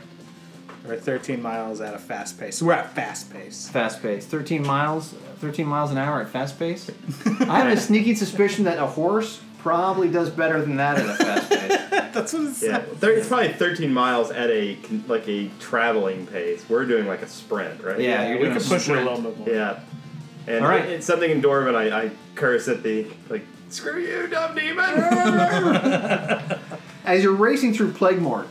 Or 0.87 0.97
13 0.97 1.43
miles 1.43 1.81
at 1.83 1.93
a 1.95 1.99
fast 1.99 2.39
pace. 2.41 2.63
We're 2.63 2.73
at 2.73 2.95
fast 2.95 3.31
pace. 3.31 3.69
Fast 3.69 4.01
pace. 4.01 4.25
13 4.25 4.67
miles, 4.67 5.13
13 5.41 5.67
miles 5.67 5.91
an 5.91 5.99
hour 5.99 6.21
at 6.23 6.29
fast 6.31 6.59
pace. 6.59 6.91
I 7.41 7.59
have 7.61 7.77
a 7.77 7.81
sneaking 7.81 8.17
suspicion 8.17 8.65
that 8.65 8.79
a 8.79 8.87
horse 8.87 9.43
probably 9.59 10.09
does 10.09 10.31
better 10.31 10.63
than 10.63 10.77
that 10.77 10.97
at 10.99 11.07
a 11.07 11.15
fast 11.15 11.49
pace. 11.51 11.58
That's 12.19 12.33
what 12.33 12.43
it 12.43 12.47
Yeah, 12.47 12.53
says. 12.85 12.99
thir- 12.99 13.11
it's 13.13 13.29
probably 13.29 13.53
13 13.53 13.93
miles 13.93 14.31
at 14.31 14.51
a 14.51 14.77
con- 14.83 15.05
like 15.09 15.29
a 15.29 15.51
traveling 15.61 16.27
pace. 16.27 16.65
We're 16.69 16.85
doing 16.85 17.07
like 17.07 17.23
a 17.23 17.29
sprint, 17.29 17.83
right? 17.83 18.01
Yeah, 18.01 18.29
you're 18.29 18.37
we 18.39 18.45
doing 18.45 18.55
could 18.55 18.63
a 18.63 18.65
push 18.65 18.73
it 18.73 18.77
a 18.77 18.81
sprint. 18.81 19.05
little 19.07 19.23
bit 19.23 19.39
more. 19.39 19.49
Yeah. 19.49 19.81
And 20.47 20.65
All 20.65 20.71
right. 20.71 20.85
it- 20.85 20.91
it's 20.91 21.07
something 21.07 21.31
in 21.31 21.43
Dwarven. 21.43 21.75
I, 21.75 22.05
I 22.07 22.11
curse 22.35 22.69
at 22.69 22.83
the 22.83 23.07
like, 23.29 23.45
screw 23.71 24.01
you, 24.01 24.27
dumb 24.29 24.55
demon. 24.55 24.85
As 27.05 27.23
you're 27.23 27.33
racing 27.35 27.75
through 27.75 27.93
Plaguemort, 27.93 28.47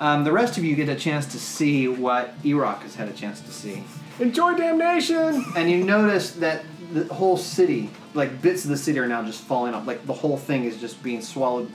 um, 0.00 0.24
the 0.24 0.32
rest 0.32 0.58
of 0.58 0.64
you 0.64 0.74
get 0.74 0.88
a 0.88 0.96
chance 0.96 1.26
to 1.26 1.38
see 1.38 1.86
what 1.88 2.40
Erock 2.42 2.80
has 2.82 2.94
had 2.96 3.08
a 3.08 3.12
chance 3.12 3.40
to 3.40 3.52
see. 3.52 3.84
Enjoy 4.18 4.54
damnation. 4.54 5.44
And 5.56 5.70
you 5.70 5.84
notice 5.84 6.32
that 6.32 6.64
the 6.92 7.04
whole 7.12 7.36
city, 7.36 7.90
like 8.14 8.40
bits 8.42 8.64
of 8.64 8.70
the 8.70 8.76
city, 8.76 8.98
are 8.98 9.06
now 9.06 9.22
just 9.24 9.42
falling 9.42 9.74
off. 9.74 9.86
Like 9.86 10.06
the 10.06 10.12
whole 10.12 10.36
thing 10.36 10.64
is 10.64 10.80
just 10.80 11.02
being 11.02 11.20
swallowed 11.20 11.70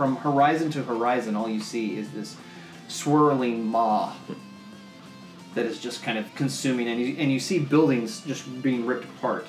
from 0.00 0.16
horizon 0.16 0.70
to 0.70 0.82
horizon. 0.82 1.36
All 1.36 1.46
you 1.46 1.60
see 1.60 1.98
is 1.98 2.10
this 2.12 2.34
swirling 2.88 3.66
maw 3.66 4.14
that 5.54 5.66
is 5.66 5.78
just 5.78 6.02
kind 6.02 6.16
of 6.16 6.34
consuming, 6.34 6.88
and 6.88 6.98
you, 6.98 7.16
and 7.18 7.30
you 7.30 7.38
see 7.38 7.58
buildings 7.58 8.22
just 8.22 8.62
being 8.62 8.86
ripped 8.86 9.04
apart, 9.04 9.46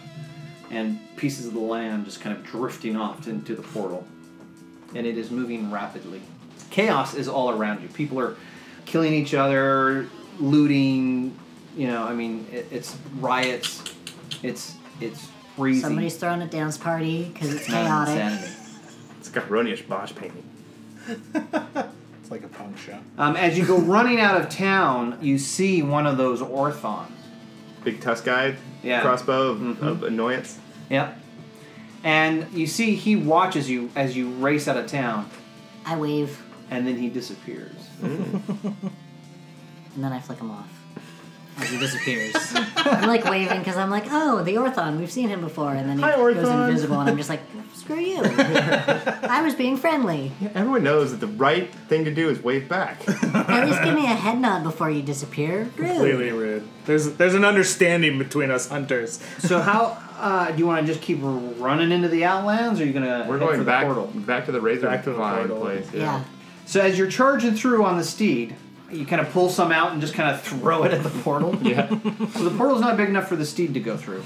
and 0.69 0.99
pieces 1.15 1.45
of 1.47 1.53
the 1.53 1.59
land 1.61 2.03
just 2.03 2.19
kind 2.19 2.35
of 2.35 2.43
drifting 2.43 2.97
off 2.97 3.29
into 3.29 3.55
the 3.55 3.61
portal, 3.61 4.05
and 4.93 5.07
it 5.07 5.17
is 5.17 5.31
moving 5.31 5.71
rapidly. 5.71 6.21
Chaos 6.69 7.13
is 7.13 7.29
all 7.29 7.51
around 7.51 7.81
you. 7.81 7.87
People 7.87 8.19
are 8.19 8.35
killing 8.83 9.13
each 9.13 9.33
other, 9.33 10.09
looting. 10.37 11.33
You 11.77 11.87
know, 11.87 12.03
I 12.03 12.13
mean, 12.13 12.45
it, 12.51 12.67
it's 12.71 12.97
riots. 13.21 13.81
It's 14.43 14.75
it's 14.99 15.29
freezing. 15.55 15.81
Somebody's 15.81 16.17
throwing 16.17 16.41
a 16.41 16.47
dance 16.47 16.77
party 16.77 17.31
because 17.33 17.53
it's 17.53 17.67
chaotic. 17.67 18.17
insanity. 18.17 18.60
It's 19.21 19.29
got 19.29 19.49
Ronius 19.49 19.87
Bosch 19.87 20.15
painting. 20.15 20.43
It's 21.07 22.31
like 22.31 22.43
a 22.43 22.47
punk 22.47 22.75
show. 22.75 22.97
Um, 23.19 23.35
as 23.35 23.55
you 23.55 23.67
go 23.67 23.77
running 23.77 24.19
out 24.19 24.41
of 24.41 24.49
town, 24.49 25.19
you 25.21 25.37
see 25.37 25.83
one 25.83 26.07
of 26.07 26.17
those 26.17 26.41
orthons. 26.41 27.11
Big 27.83 28.01
tusk 28.01 28.25
guy. 28.25 28.55
Yeah. 28.81 29.03
Crossbow 29.03 29.49
of, 29.49 29.83
of 29.83 30.03
annoyance. 30.03 30.57
Yep. 30.89 31.19
And 32.03 32.51
you 32.51 32.65
see 32.65 32.95
he 32.95 33.15
watches 33.15 33.69
you 33.69 33.91
as 33.95 34.17
you 34.17 34.31
race 34.31 34.67
out 34.67 34.75
of 34.75 34.87
town, 34.87 35.29
I 35.85 35.99
wave 35.99 36.41
and 36.71 36.87
then 36.87 36.97
he 36.97 37.07
disappears. 37.07 37.75
and 38.01 38.75
then 39.97 40.11
I 40.11 40.19
flick 40.19 40.39
him 40.39 40.49
off 40.49 40.80
as 41.61 41.69
he 41.69 41.77
disappears. 41.77 42.35
I'm 42.75 43.07
like 43.07 43.25
waving 43.25 43.59
because 43.59 43.77
I'm 43.77 43.89
like, 43.89 44.05
oh, 44.09 44.43
the 44.43 44.55
Orthon, 44.55 44.99
we've 44.99 45.11
seen 45.11 45.29
him 45.29 45.41
before, 45.41 45.73
and 45.73 45.89
then 45.89 45.97
he 45.97 46.03
Hi, 46.03 46.15
goes 46.15 46.35
Orthon. 46.37 46.67
invisible, 46.69 46.99
and 46.99 47.09
I'm 47.09 47.17
just 47.17 47.29
like, 47.29 47.41
screw 47.73 47.99
you. 47.99 48.21
I 48.25 49.41
was 49.43 49.55
being 49.55 49.77
friendly. 49.77 50.31
Yeah, 50.41 50.49
everyone 50.55 50.83
knows 50.83 51.11
that 51.11 51.17
the 51.19 51.27
right 51.27 51.73
thing 51.87 52.05
to 52.05 52.13
do 52.13 52.29
is 52.29 52.41
wave 52.43 52.67
back. 52.69 53.07
At 53.33 53.67
least 53.67 53.83
give 53.83 53.95
me 53.95 54.05
a 54.05 54.15
head 54.15 54.39
nod 54.39 54.63
before 54.63 54.89
you 54.89 55.01
disappear. 55.01 55.63
Rude. 55.77 55.87
Completely 55.89 56.31
Rude. 56.31 56.33
rude. 56.61 56.67
There's 56.85 57.13
there's 57.13 57.35
an 57.35 57.45
understanding 57.45 58.17
between 58.17 58.51
us 58.51 58.69
hunters. 58.69 59.21
So 59.39 59.61
how 59.61 59.97
uh, 60.19 60.51
do 60.51 60.57
you 60.57 60.65
want 60.67 60.85
to 60.85 60.91
just 60.93 61.03
keep 61.03 61.19
running 61.21 61.91
into 61.91 62.07
the 62.07 62.25
Outlands, 62.25 62.79
or 62.79 62.83
are 62.83 62.87
you 62.87 62.93
gonna 62.93 63.25
We're 63.27 63.37
head 63.37 63.47
for 63.47 63.53
going 63.53 63.59
the 63.59 63.65
back 63.65 63.85
portal? 63.85 64.07
back 64.15 64.45
to 64.45 64.51
the 64.51 64.61
razor 64.61 64.87
Back 64.87 65.03
to 65.05 65.11
the 65.11 65.15
vine 65.17 65.47
portal. 65.47 65.59
place. 65.59 65.91
Yeah. 65.93 66.23
So 66.65 66.79
as 66.81 66.97
you're 66.97 67.09
charging 67.09 67.53
through 67.55 67.83
on 67.83 67.97
the 67.97 68.03
steed, 68.03 68.55
you 68.91 69.05
kind 69.05 69.21
of 69.21 69.29
pull 69.31 69.49
some 69.49 69.71
out 69.71 69.91
and 69.91 70.01
just 70.01 70.13
kind 70.13 70.33
of 70.33 70.41
throw 70.41 70.83
it 70.83 70.93
at 70.93 71.03
the 71.03 71.09
portal. 71.09 71.55
Yeah. 71.61 71.87
So 71.89 72.43
the 72.49 72.55
portal's 72.57 72.81
not 72.81 72.97
big 72.97 73.09
enough 73.09 73.27
for 73.27 73.35
the 73.35 73.45
steed 73.45 73.73
to 73.75 73.79
go 73.79 73.95
through. 73.97 74.23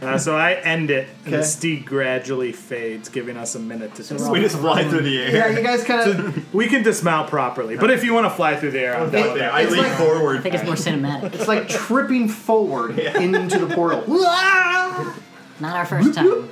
Uh, 0.00 0.16
so 0.16 0.36
I 0.36 0.52
end 0.54 0.90
it, 0.92 1.08
and 1.24 1.34
Okay. 1.34 1.36
the 1.38 1.42
steed 1.42 1.84
gradually 1.84 2.52
fades, 2.52 3.08
giving 3.08 3.36
us 3.36 3.56
a 3.56 3.58
minute 3.58 3.96
to 3.96 4.04
dismount. 4.04 4.32
we 4.32 4.38
just 4.40 4.56
fly 4.56 4.84
through 4.88 5.00
the 5.02 5.18
air. 5.20 5.30
Yeah, 5.50 5.58
you 5.58 5.62
guys 5.64 5.82
kind 5.82 6.08
of. 6.08 6.54
We 6.54 6.68
can 6.68 6.84
dismount 6.84 7.28
properly, 7.28 7.76
but 7.76 7.90
if 7.90 8.04
you 8.04 8.14
want 8.14 8.26
to 8.26 8.30
fly 8.30 8.54
through 8.54 8.70
the 8.70 8.80
air, 8.80 8.96
I'm 8.96 9.10
down 9.10 9.32
with 9.32 9.38
that. 9.40 9.52
I 9.52 9.62
It's 9.62 9.72
lean 9.72 9.82
like- 9.82 9.92
I 9.98 10.38
think 10.40 10.54
it's 10.54 10.64
more 10.64 10.76
cinematic. 10.76 11.34
It's 11.34 11.48
like 11.48 11.68
tripping 11.68 12.28
forward 12.28 12.96
into 12.98 13.58
the 13.58 13.74
portal. 13.74 14.04
Not 15.60 15.76
our 15.76 15.84
first 15.84 16.14
time. 16.14 16.48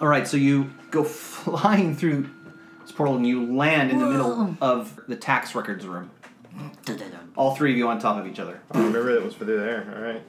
All 0.00 0.08
right, 0.08 0.26
so 0.28 0.36
you 0.36 0.70
go 0.92 1.02
flying 1.02 1.96
through 1.96 2.28
this 2.84 2.92
portal 2.92 3.16
and 3.16 3.26
you 3.26 3.54
land 3.54 3.90
in 3.90 3.98
the 3.98 4.06
middle 4.06 4.56
of 4.60 5.00
the 5.08 5.16
tax 5.16 5.54
records 5.54 5.86
room. 5.86 6.10
All 7.36 7.54
three 7.56 7.72
of 7.72 7.78
you 7.78 7.88
on 7.88 7.98
top 7.98 8.16
of 8.16 8.26
each 8.26 8.38
other, 8.38 8.60
Oh, 8.72 8.84
remember 8.84 9.14
that 9.14 9.24
was 9.24 9.34
for 9.34 9.44
there. 9.44 10.22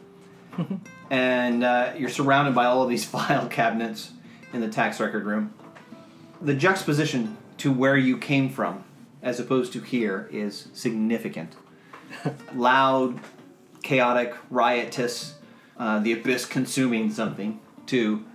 All 0.58 0.68
right. 0.68 0.80
and 1.12 1.64
uh, 1.64 1.94
you're 1.98 2.10
surrounded 2.10 2.56
by 2.56 2.66
all 2.66 2.82
of 2.82 2.90
these 2.90 3.06
file 3.16 3.48
cabinets 3.48 4.12
in 4.54 4.62
the 4.62 4.70
tax 4.70 5.00
record 5.00 5.26
room. 5.26 5.54
The 6.42 6.54
juxtaposition 6.54 7.38
to 7.58 7.72
where 7.72 7.98
you 7.98 8.18
came 8.18 8.50
from, 8.50 8.84
as 9.22 9.40
opposed 9.40 9.74
to 9.74 9.82
here, 9.82 10.30
is 10.32 10.70
significant. 10.74 11.56
Loud, 12.56 13.20
chaotic, 13.84 14.34
riotous, 14.50 15.36
uh, 15.78 16.00
the 16.00 16.14
abyss 16.14 16.46
consuming 16.46 17.12
something. 17.12 17.60
To 17.88 18.26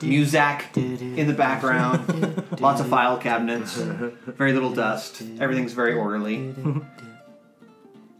Muzak 0.00 0.76
in 0.76 1.26
the 1.26 1.32
background, 1.34 2.60
lots 2.60 2.80
of 2.80 2.88
file 2.88 3.16
cabinets, 3.18 3.74
very 4.26 4.52
little 4.52 4.72
dust. 4.72 5.22
Everything's 5.40 5.72
very 5.72 5.94
orderly. 5.94 6.54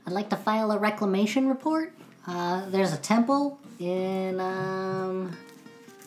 I'd 0.07 0.13
like 0.13 0.31
to 0.31 0.37
file 0.37 0.71
a 0.73 0.79
reclamation 0.79 1.49
report. 1.49 1.93
Uh, 2.27 2.69
there's 2.71 2.93
a 2.93 2.97
temple 2.99 3.59
in 3.79 4.41
um, 4.41 5.37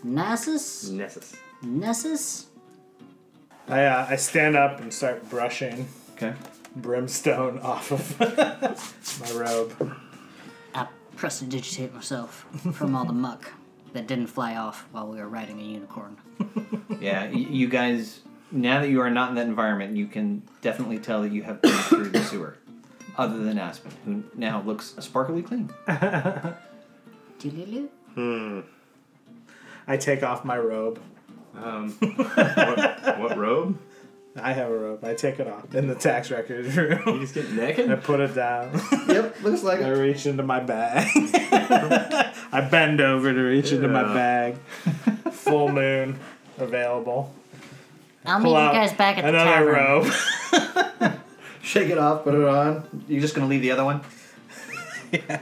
Nessus. 0.03 0.89
Nessus. 0.89 1.35
Nessus. 1.63 2.47
I 3.67 3.85
uh, 3.85 4.07
I 4.09 4.15
stand 4.15 4.55
up 4.55 4.79
and 4.81 4.93
start 4.93 5.27
brushing 5.29 5.87
Okay. 6.13 6.33
brimstone 6.75 7.59
off 7.63 7.91
of 7.91 8.19
my 9.21 9.39
robe. 9.39 9.95
I 10.75 10.87
prestidigitate 11.15 11.93
myself 11.93 12.45
from 12.73 12.95
all 12.95 13.05
the 13.05 13.13
muck 13.13 13.51
that 13.93 14.07
didn't 14.07 14.27
fly 14.27 14.55
off 14.55 14.85
while 14.91 15.07
we 15.07 15.17
were 15.17 15.27
riding 15.27 15.59
a 15.59 15.63
unicorn. 15.63 16.17
Yeah, 17.01 17.23
y- 17.25 17.31
you 17.49 17.67
guys, 17.67 18.19
now 18.51 18.81
that 18.81 18.89
you 18.89 19.01
are 19.01 19.09
not 19.09 19.29
in 19.29 19.35
that 19.35 19.47
environment, 19.47 19.97
you 19.97 20.05
can 20.05 20.43
definitely 20.61 20.99
tell 20.99 21.23
that 21.23 21.31
you 21.31 21.41
have 21.41 21.59
been 21.63 21.71
through 21.71 22.09
the 22.09 22.21
sewer. 22.23 22.57
Other 23.17 23.39
than 23.39 23.57
Aspen, 23.57 23.91
who 24.05 24.23
now 24.39 24.61
looks 24.61 24.93
sparkly 24.99 25.41
clean. 25.41 25.71
Doodaloo. 27.39 27.89
I 29.87 29.97
take 29.97 30.21
off 30.21 30.45
my 30.45 30.57
robe. 30.59 31.01
Um, 31.55 31.91
what, 32.15 33.19
what 33.19 33.37
robe? 33.37 33.79
I 34.39 34.53
have 34.53 34.69
a 34.69 34.77
robe. 34.77 35.03
I 35.03 35.13
take 35.13 35.39
it 35.39 35.47
off 35.47 35.75
in 35.75 35.87
the 35.87 35.95
tax 35.95 36.31
records 36.31 36.75
room. 36.77 37.01
You 37.05 37.19
just 37.19 37.33
get 37.33 37.47
I 37.47 37.51
naked? 37.53 38.03
put 38.03 38.19
it 38.21 38.33
down. 38.35 38.79
Yep, 39.07 39.41
looks 39.43 39.61
like 39.63 39.81
I 39.81 39.89
reach 39.89 40.25
into 40.25 40.43
my 40.43 40.59
bag. 40.61 41.07
I 42.51 42.61
bend 42.71 43.01
over 43.01 43.33
to 43.33 43.39
reach 43.41 43.71
into 43.73 43.87
my 43.89 44.01
Yeah. 44.03 44.13
bag. 44.13 44.57
Full 45.33 45.69
moon 45.69 46.17
available. 46.57 47.33
I'll 48.25 48.39
meet 48.39 48.43
Pull 48.45 48.51
you 48.53 48.57
out 48.59 48.73
guys 48.73 48.93
back 48.93 49.17
at 49.17 49.25
the 49.25 49.31
tavern. 49.31 49.75
another 49.75 50.11
tavern. 50.11 51.11
robe. 51.11 51.19
Shake 51.61 51.89
it 51.89 51.97
off, 51.97 52.23
put 52.23 52.33
it 52.35 52.43
on. 52.47 53.03
You're 53.07 53.21
just 53.21 53.35
gonna 53.35 53.47
leave 53.47 53.61
the 53.61 53.71
other 53.71 53.83
one? 53.83 54.01
yeah. 55.11 55.41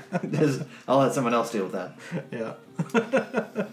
I'll 0.87 0.97
let 0.99 1.13
someone 1.13 1.33
else 1.35 1.51
deal 1.51 1.65
with 1.67 1.73
that. 1.73 1.95
Yeah. 2.31 3.65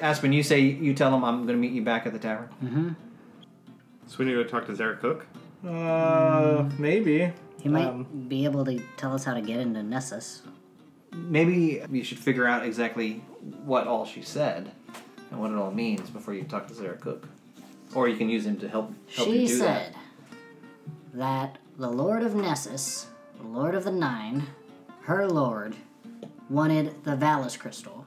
Aspen, 0.00 0.32
you 0.32 0.42
say 0.42 0.60
you 0.60 0.94
tell 0.94 1.10
them 1.10 1.24
I'm 1.24 1.44
gonna 1.46 1.58
meet 1.58 1.72
you 1.72 1.82
back 1.82 2.06
at 2.06 2.12
the 2.12 2.18
tavern. 2.18 2.48
Mm-hmm. 2.64 2.88
So 4.12 4.18
we 4.18 4.26
need 4.26 4.32
to 4.32 4.44
go 4.44 4.50
talk 4.50 4.66
to 4.66 4.76
Zara 4.76 4.94
Cook? 4.98 5.26
Uh, 5.66 6.68
maybe. 6.78 7.32
He 7.62 7.70
might 7.70 7.86
Um, 7.86 8.26
be 8.28 8.44
able 8.44 8.62
to 8.66 8.78
tell 8.98 9.14
us 9.14 9.24
how 9.24 9.32
to 9.32 9.40
get 9.40 9.58
into 9.58 9.82
Nessus. 9.82 10.42
Maybe 11.14 11.82
you 11.90 12.04
should 12.04 12.18
figure 12.18 12.46
out 12.46 12.62
exactly 12.62 13.24
what 13.64 13.86
all 13.86 14.04
she 14.04 14.20
said 14.20 14.70
and 15.30 15.40
what 15.40 15.50
it 15.50 15.56
all 15.56 15.70
means 15.70 16.10
before 16.10 16.34
you 16.34 16.42
talk 16.44 16.68
to 16.68 16.74
Sarah 16.74 16.98
Cook. 16.98 17.26
Or 17.94 18.06
you 18.06 18.18
can 18.18 18.28
use 18.28 18.44
him 18.44 18.58
to 18.58 18.68
help 18.68 18.92
help 19.16 19.28
She 19.28 19.42
you 19.42 19.48
do 19.48 19.56
said 19.56 19.94
that 21.14 21.56
the 21.78 21.88
Lord 21.88 22.22
of 22.22 22.34
Nessus, 22.34 23.06
the 23.40 23.46
Lord 23.46 23.74
of 23.74 23.84
the 23.84 23.92
Nine, 23.92 24.46
her 25.04 25.26
lord, 25.26 25.74
wanted 26.50 27.02
the 27.04 27.16
Vallis 27.16 27.56
crystal, 27.56 28.04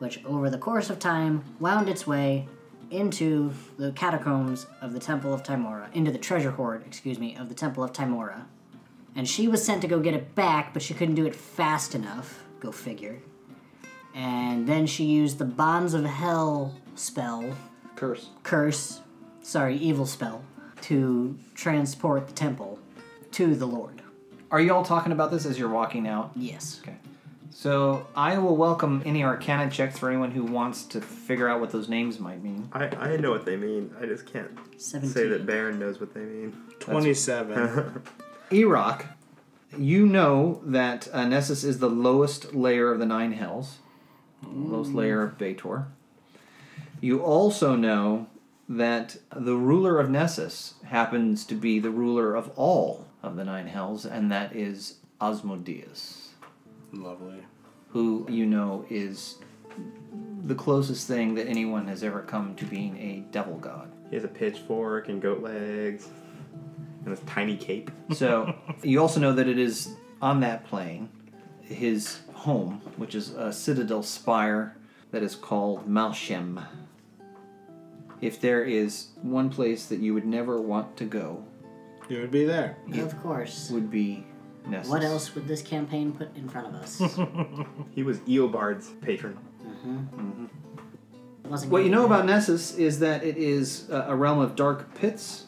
which 0.00 0.24
over 0.24 0.50
the 0.50 0.58
course 0.58 0.90
of 0.90 0.98
time 0.98 1.44
wound 1.60 1.88
its 1.88 2.04
way 2.04 2.48
into 2.90 3.52
the 3.78 3.92
catacombs 3.92 4.66
of 4.80 4.92
the 4.92 4.98
Temple 4.98 5.34
of 5.34 5.42
Tymora, 5.42 5.92
into 5.94 6.10
the 6.10 6.18
treasure 6.18 6.50
hoard, 6.50 6.84
excuse 6.86 7.18
me, 7.18 7.36
of 7.36 7.48
the 7.48 7.54
Temple 7.54 7.82
of 7.84 7.92
Tymora. 7.92 8.44
And 9.14 9.28
she 9.28 9.48
was 9.48 9.64
sent 9.64 9.82
to 9.82 9.88
go 9.88 9.98
get 10.00 10.14
it 10.14 10.34
back, 10.34 10.72
but 10.72 10.82
she 10.82 10.94
couldn't 10.94 11.14
do 11.14 11.26
it 11.26 11.34
fast 11.34 11.94
enough. 11.94 12.42
Go 12.60 12.70
figure. 12.70 13.20
And 14.14 14.66
then 14.66 14.86
she 14.86 15.04
used 15.04 15.38
the 15.38 15.44
Bonds 15.44 15.94
of 15.94 16.04
Hell 16.04 16.74
spell. 16.94 17.56
Curse. 17.96 18.28
curse, 18.42 19.00
sorry, 19.40 19.76
evil 19.76 20.04
spell, 20.04 20.44
to 20.82 21.38
transport 21.54 22.26
the 22.26 22.34
temple 22.34 22.78
to 23.32 23.54
the 23.54 23.66
Lord. 23.66 24.02
Are 24.50 24.60
you 24.60 24.74
all 24.74 24.84
talking 24.84 25.12
about 25.12 25.30
this 25.30 25.46
as 25.46 25.58
you're 25.58 25.68
walking 25.68 26.06
out? 26.06 26.32
Yes. 26.36 26.80
Okay. 26.82 26.96
So 27.58 28.06
I 28.14 28.36
will 28.36 28.54
welcome 28.54 29.02
any 29.06 29.24
Arcana 29.24 29.70
checks 29.70 29.98
for 29.98 30.10
anyone 30.10 30.30
who 30.30 30.44
wants 30.44 30.84
to 30.88 31.00
figure 31.00 31.48
out 31.48 31.58
what 31.58 31.70
those 31.70 31.88
names 31.88 32.20
might 32.20 32.42
mean. 32.42 32.68
I, 32.70 32.88
I 32.88 33.16
know 33.16 33.30
what 33.30 33.46
they 33.46 33.56
mean. 33.56 33.94
I 33.98 34.04
just 34.04 34.30
can't 34.30 34.50
17. 34.76 35.10
say 35.10 35.26
that 35.28 35.46
Baron 35.46 35.78
knows 35.78 35.98
what 35.98 36.12
they 36.12 36.20
mean. 36.20 36.54
27. 36.80 38.02
Erock, 38.50 39.06
you 39.74 40.04
know 40.04 40.60
that 40.66 41.08
uh, 41.14 41.26
Nessus 41.26 41.64
is 41.64 41.78
the 41.78 41.88
lowest 41.88 42.54
layer 42.54 42.92
of 42.92 42.98
the 42.98 43.06
nine 43.06 43.32
hells, 43.32 43.78
lowest 44.46 44.92
layer 44.92 45.22
of 45.22 45.38
Baator. 45.38 45.86
You 47.00 47.22
also 47.22 47.74
know 47.74 48.26
that 48.68 49.16
the 49.34 49.56
ruler 49.56 49.98
of 49.98 50.10
Nessus 50.10 50.74
happens 50.84 51.46
to 51.46 51.54
be 51.54 51.78
the 51.78 51.90
ruler 51.90 52.34
of 52.34 52.50
all 52.54 53.06
of 53.22 53.36
the 53.36 53.46
nine 53.46 53.68
hells, 53.68 54.04
and 54.04 54.30
that 54.30 54.54
is 54.54 54.98
Asmodeus, 55.22 56.25
Lovely. 56.96 57.42
who 57.90 58.26
you 58.28 58.46
know 58.46 58.84
is 58.90 59.36
the 60.44 60.54
closest 60.54 61.06
thing 61.08 61.34
that 61.34 61.46
anyone 61.46 61.86
has 61.88 62.02
ever 62.02 62.20
come 62.22 62.54
to 62.56 62.64
being 62.64 62.96
a 62.98 63.24
devil 63.32 63.56
god. 63.58 63.90
He 64.10 64.16
has 64.16 64.24
a 64.24 64.28
pitchfork 64.28 65.08
and 65.08 65.20
goat 65.20 65.42
legs 65.42 66.08
and 67.04 67.12
a 67.12 67.16
tiny 67.22 67.56
cape. 67.56 67.90
So 68.12 68.54
you 68.82 69.00
also 69.00 69.20
know 69.20 69.32
that 69.32 69.48
it 69.48 69.58
is 69.58 69.94
on 70.22 70.40
that 70.40 70.66
plane, 70.66 71.08
his 71.62 72.20
home, 72.32 72.80
which 72.96 73.14
is 73.14 73.30
a 73.30 73.52
citadel 73.52 74.02
spire 74.02 74.76
that 75.10 75.22
is 75.22 75.34
called 75.34 75.88
Malsheem. 75.88 76.64
If 78.20 78.40
there 78.40 78.64
is 78.64 79.08
one 79.22 79.50
place 79.50 79.86
that 79.86 80.00
you 80.00 80.14
would 80.14 80.26
never 80.26 80.60
want 80.60 80.96
to 80.98 81.04
go, 81.04 81.44
it 82.08 82.20
would 82.20 82.30
be 82.30 82.44
there. 82.44 82.76
Of 82.94 83.20
course. 83.20 83.68
would 83.70 83.90
be 83.90 84.24
Nessus. 84.66 84.90
What 84.90 85.02
else 85.02 85.34
would 85.34 85.46
this 85.46 85.62
campaign 85.62 86.12
put 86.12 86.36
in 86.36 86.48
front 86.48 86.68
of 86.68 86.74
us? 86.74 87.00
He 87.94 88.02
was 88.02 88.18
Eobard's 88.20 88.90
patron. 89.00 89.38
It 91.44 91.50
wasn't 91.50 91.72
What 91.72 91.84
you 91.84 91.90
know 91.90 92.04
about 92.04 92.26
Nessus 92.26 92.74
is 92.76 92.98
that 92.98 93.24
it 93.24 93.36
is 93.36 93.88
a 93.90 94.06
a 94.08 94.16
realm 94.16 94.38
of 94.38 94.56
dark 94.56 94.94
pits. 94.94 95.46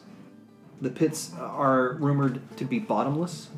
The 0.81 0.89
pits 0.89 1.33
are 1.37 1.93
rumored 1.99 2.41
to 2.57 2.65
be 2.65 2.79
bottomless. 2.79 3.49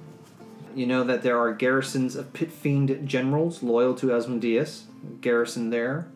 You 0.75 0.87
know 0.87 1.03
that 1.03 1.21
there 1.21 1.39
are 1.39 1.53
garrisons 1.53 2.15
of 2.15 2.33
pit 2.33 2.51
fiend 2.51 3.07
generals 3.07 3.61
loyal 3.61 3.93
to 3.95 4.13
Asmodeus, 4.13 4.85
garrisoned 5.21 5.71
there. 5.71 6.07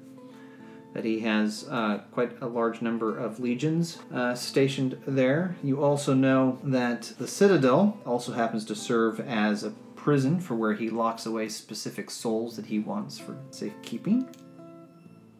That 0.96 1.04
he 1.04 1.20
has 1.20 1.68
uh, 1.70 2.00
quite 2.14 2.42
a 2.42 2.48
large 2.48 2.82
number 2.82 3.18
of 3.18 3.42
legions 3.42 4.00
uh, 4.14 4.34
stationed 4.34 4.98
there. 5.06 5.58
You 5.62 5.84
also 5.84 6.14
know 6.14 6.58
that 6.64 7.12
the 7.20 7.28
Citadel 7.28 8.00
also 8.06 8.32
happens 8.32 8.64
to 8.66 8.76
serve 8.76 9.20
as 9.20 9.66
a 9.66 9.72
prison 9.98 10.40
for 10.40 10.56
where 10.56 10.74
he 10.74 10.90
locks 10.90 11.26
away 11.26 11.50
specific 11.50 12.10
souls 12.10 12.56
that 12.56 12.68
he 12.68 12.80
wants 12.80 13.20
for 13.20 13.36
safekeeping. 13.52 14.26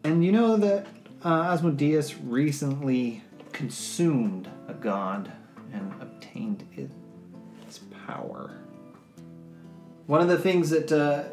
And 0.04 0.22
you 0.22 0.30
know 0.30 0.58
that 0.58 0.88
uh, 1.24 1.44
Asmodeus 1.44 2.18
recently 2.18 3.22
consumed 3.52 4.50
a 4.68 4.74
god 4.74 5.32
and 5.72 5.90
obtained 6.02 6.68
its 6.76 7.80
power. 8.06 8.58
One 10.06 10.20
of 10.20 10.28
the 10.28 10.38
things 10.38 10.68
that 10.68 10.92
uh, 10.92 11.24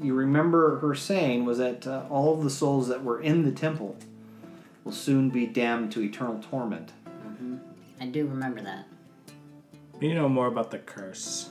you 0.00 0.14
remember 0.14 0.78
her 0.78 0.94
saying 0.94 1.44
was 1.44 1.58
that 1.58 1.86
uh, 1.86 2.04
all 2.10 2.34
of 2.34 2.44
the 2.44 2.50
souls 2.50 2.88
that 2.88 3.02
were 3.02 3.20
in 3.20 3.44
the 3.44 3.52
temple 3.52 3.96
will 4.84 4.92
soon 4.92 5.30
be 5.30 5.46
damned 5.46 5.92
to 5.92 6.02
eternal 6.02 6.40
torment. 6.42 6.92
I 8.00 8.06
do 8.06 8.26
remember 8.26 8.60
that. 8.62 8.86
You 10.00 10.14
know 10.14 10.28
more 10.28 10.46
about 10.46 10.70
the 10.70 10.78
curse. 10.78 11.50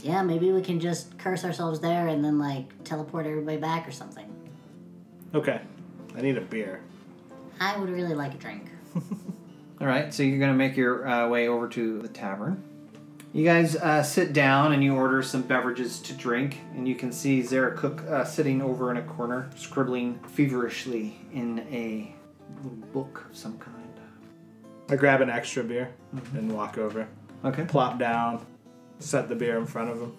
Yeah, 0.00 0.22
maybe 0.22 0.52
we 0.52 0.60
can 0.60 0.78
just 0.78 1.18
curse 1.18 1.44
ourselves 1.44 1.80
there 1.80 2.08
and 2.08 2.22
then, 2.22 2.38
like, 2.38 2.84
teleport 2.84 3.26
everybody 3.26 3.56
back 3.56 3.88
or 3.88 3.92
something. 3.92 4.30
Okay. 5.34 5.60
I 6.14 6.20
need 6.20 6.36
a 6.36 6.42
beer. 6.42 6.82
I 7.58 7.78
would 7.78 7.88
really 7.88 8.14
like 8.14 8.34
a 8.34 8.36
drink. 8.36 8.70
All 9.80 9.86
right, 9.86 10.12
so 10.12 10.22
you're 10.22 10.38
going 10.38 10.52
to 10.52 10.56
make 10.56 10.76
your 10.76 11.08
uh, 11.08 11.28
way 11.28 11.48
over 11.48 11.68
to 11.68 12.02
the 12.02 12.08
tavern. 12.08 12.62
You 13.36 13.44
guys 13.44 13.76
uh, 13.76 14.02
sit 14.02 14.32
down 14.32 14.72
and 14.72 14.82
you 14.82 14.96
order 14.96 15.22
some 15.22 15.42
beverages 15.42 16.00
to 16.00 16.14
drink, 16.14 16.58
and 16.74 16.88
you 16.88 16.94
can 16.94 17.12
see 17.12 17.42
Zara 17.42 17.76
Cook 17.76 18.02
uh, 18.08 18.24
sitting 18.24 18.62
over 18.62 18.90
in 18.90 18.96
a 18.96 19.02
corner, 19.02 19.50
scribbling 19.54 20.18
feverishly 20.20 21.18
in 21.34 21.58
a 21.70 22.14
little 22.62 22.78
book 22.94 23.26
of 23.28 23.36
some 23.36 23.58
kind. 23.58 23.74
I 24.88 24.96
grab 24.96 25.20
an 25.20 25.28
extra 25.28 25.62
beer 25.62 25.92
and 26.32 26.50
walk 26.50 26.78
over. 26.78 27.08
Okay. 27.44 27.66
Plop 27.66 27.98
down. 27.98 28.46
Set 29.00 29.28
the 29.28 29.34
beer 29.34 29.58
in 29.58 29.66
front 29.66 29.90
of 29.90 30.00
him. 30.00 30.16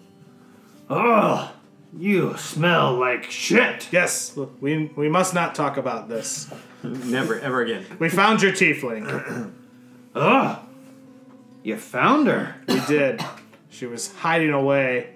Oh, 0.88 1.52
you 1.96 2.36
smell 2.36 2.94
like 2.94 3.24
shit. 3.24 3.88
Yes, 3.90 4.36
we, 4.60 4.92
we 4.94 5.08
must 5.08 5.34
not 5.34 5.56
talk 5.56 5.76
about 5.76 6.08
this. 6.08 6.48
Never, 6.84 7.40
ever 7.40 7.62
again. 7.62 7.84
We 7.98 8.10
found 8.10 8.42
your 8.42 8.52
tiefling. 8.52 9.52
Ugh, 10.14 10.67
you 11.68 11.76
found 11.76 12.26
her. 12.26 12.54
We 12.66 12.80
did. 12.86 13.22
She 13.68 13.86
was 13.86 14.12
hiding 14.14 14.50
away 14.50 15.10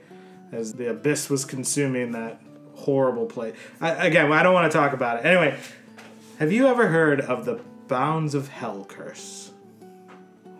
as 0.52 0.74
the 0.74 0.90
abyss 0.90 1.30
was 1.30 1.44
consuming 1.46 2.12
that 2.12 2.40
horrible 2.74 3.26
place. 3.26 3.56
I, 3.80 4.06
again, 4.06 4.30
I 4.30 4.42
don't 4.42 4.52
want 4.52 4.70
to 4.70 4.78
talk 4.78 4.92
about 4.92 5.18
it. 5.18 5.24
Anyway, 5.26 5.58
have 6.38 6.52
you 6.52 6.68
ever 6.68 6.88
heard 6.88 7.22
of 7.22 7.46
the 7.46 7.60
Bounds 7.88 8.34
of 8.34 8.48
Hell 8.48 8.84
curse? 8.84 9.50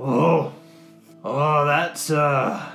Oh, 0.00 0.55
oh, 1.22 1.66
that's 1.66 2.11
uh, 2.11 2.72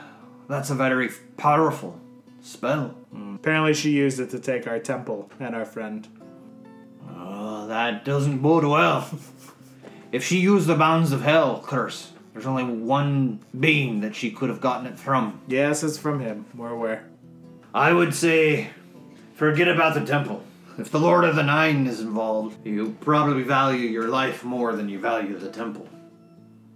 That's 0.47 0.69
a 0.69 0.75
very 0.75 1.09
powerful 1.35 1.99
spell. 2.41 2.95
Apparently, 3.35 3.73
she 3.73 3.91
used 3.91 4.19
it 4.19 4.29
to 4.29 4.39
take 4.39 4.67
our 4.67 4.79
temple 4.79 5.29
and 5.39 5.55
our 5.55 5.65
friend. 5.65 6.07
Oh, 7.09 7.67
that 7.67 8.05
doesn't 8.05 8.39
bode 8.39 8.63
well. 8.63 9.09
if 10.11 10.23
she 10.23 10.39
used 10.39 10.67
the 10.67 10.75
bounds 10.75 11.11
of 11.11 11.21
hell 11.21 11.63
curse, 11.65 12.13
there's 12.37 12.45
only 12.45 12.65
one 12.65 13.39
being 13.59 14.01
that 14.01 14.15
she 14.15 14.29
could 14.29 14.49
have 14.49 14.61
gotten 14.61 14.85
it 14.85 14.99
from. 14.99 15.41
Yes, 15.47 15.81
it's 15.81 15.97
from 15.97 16.19
him. 16.19 16.45
We're 16.53 16.69
aware. 16.69 17.03
I 17.73 17.91
would 17.91 18.13
say, 18.13 18.69
forget 19.33 19.67
about 19.67 19.95
the 19.95 20.05
temple. 20.05 20.43
If 20.77 20.91
the 20.91 20.99
Lord 20.99 21.23
of 21.23 21.35
the 21.35 21.41
Nine 21.41 21.87
is 21.87 21.99
involved, 21.99 22.63
you 22.63 22.95
probably 23.01 23.41
value 23.41 23.89
your 23.89 24.07
life 24.07 24.43
more 24.43 24.75
than 24.75 24.87
you 24.87 24.99
value 24.99 25.35
the 25.39 25.49
temple. 25.49 25.89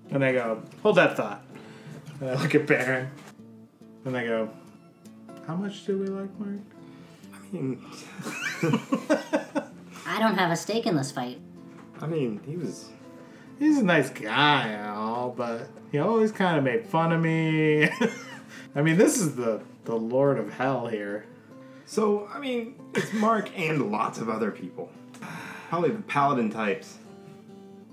And 0.10 0.26
I 0.26 0.32
go, 0.32 0.64
hold 0.82 0.96
that 0.96 1.16
thought. 1.16 1.44
And 2.20 2.32
I 2.32 2.42
look 2.42 2.56
at 2.56 2.66
Baron. 2.66 3.12
And 4.06 4.18
I 4.18 4.26
go, 4.26 4.50
how 5.46 5.54
much 5.54 5.86
do 5.86 6.00
we 6.00 6.08
like 6.08 6.40
Mark? 6.40 6.60
I 7.36 7.56
mean, 7.56 7.86
I 10.08 10.18
don't 10.18 10.40
have 10.40 10.50
a 10.50 10.56
stake 10.56 10.88
in 10.88 10.96
this 10.96 11.12
fight. 11.12 11.40
I 12.02 12.08
mean, 12.08 12.42
he 12.48 12.58
was. 12.58 12.90
He's 13.62 13.78
a 13.78 13.84
nice 13.84 14.10
guy 14.10 14.70
and 14.70 14.90
all, 14.90 15.30
but 15.30 15.68
he 15.92 16.00
always 16.00 16.32
kind 16.32 16.58
of 16.58 16.64
made 16.64 16.84
fun 16.84 17.12
of 17.12 17.22
me. 17.22 17.88
I 18.76 18.82
mean, 18.82 18.98
this 18.98 19.20
is 19.20 19.36
the, 19.36 19.62
the 19.86 19.96
Lord 19.96 20.40
of 20.40 20.52
Hell 20.52 20.88
here. 20.88 21.28
So, 21.86 22.28
I 22.34 22.40
mean, 22.40 22.74
it's 22.96 23.14
Mark 23.14 23.52
and 23.56 23.92
lots 23.92 24.18
of 24.18 24.30
other 24.30 24.50
people. 24.50 24.90
Probably 25.70 25.92
the 25.92 26.02
paladin 26.02 26.50
types. 26.50 26.98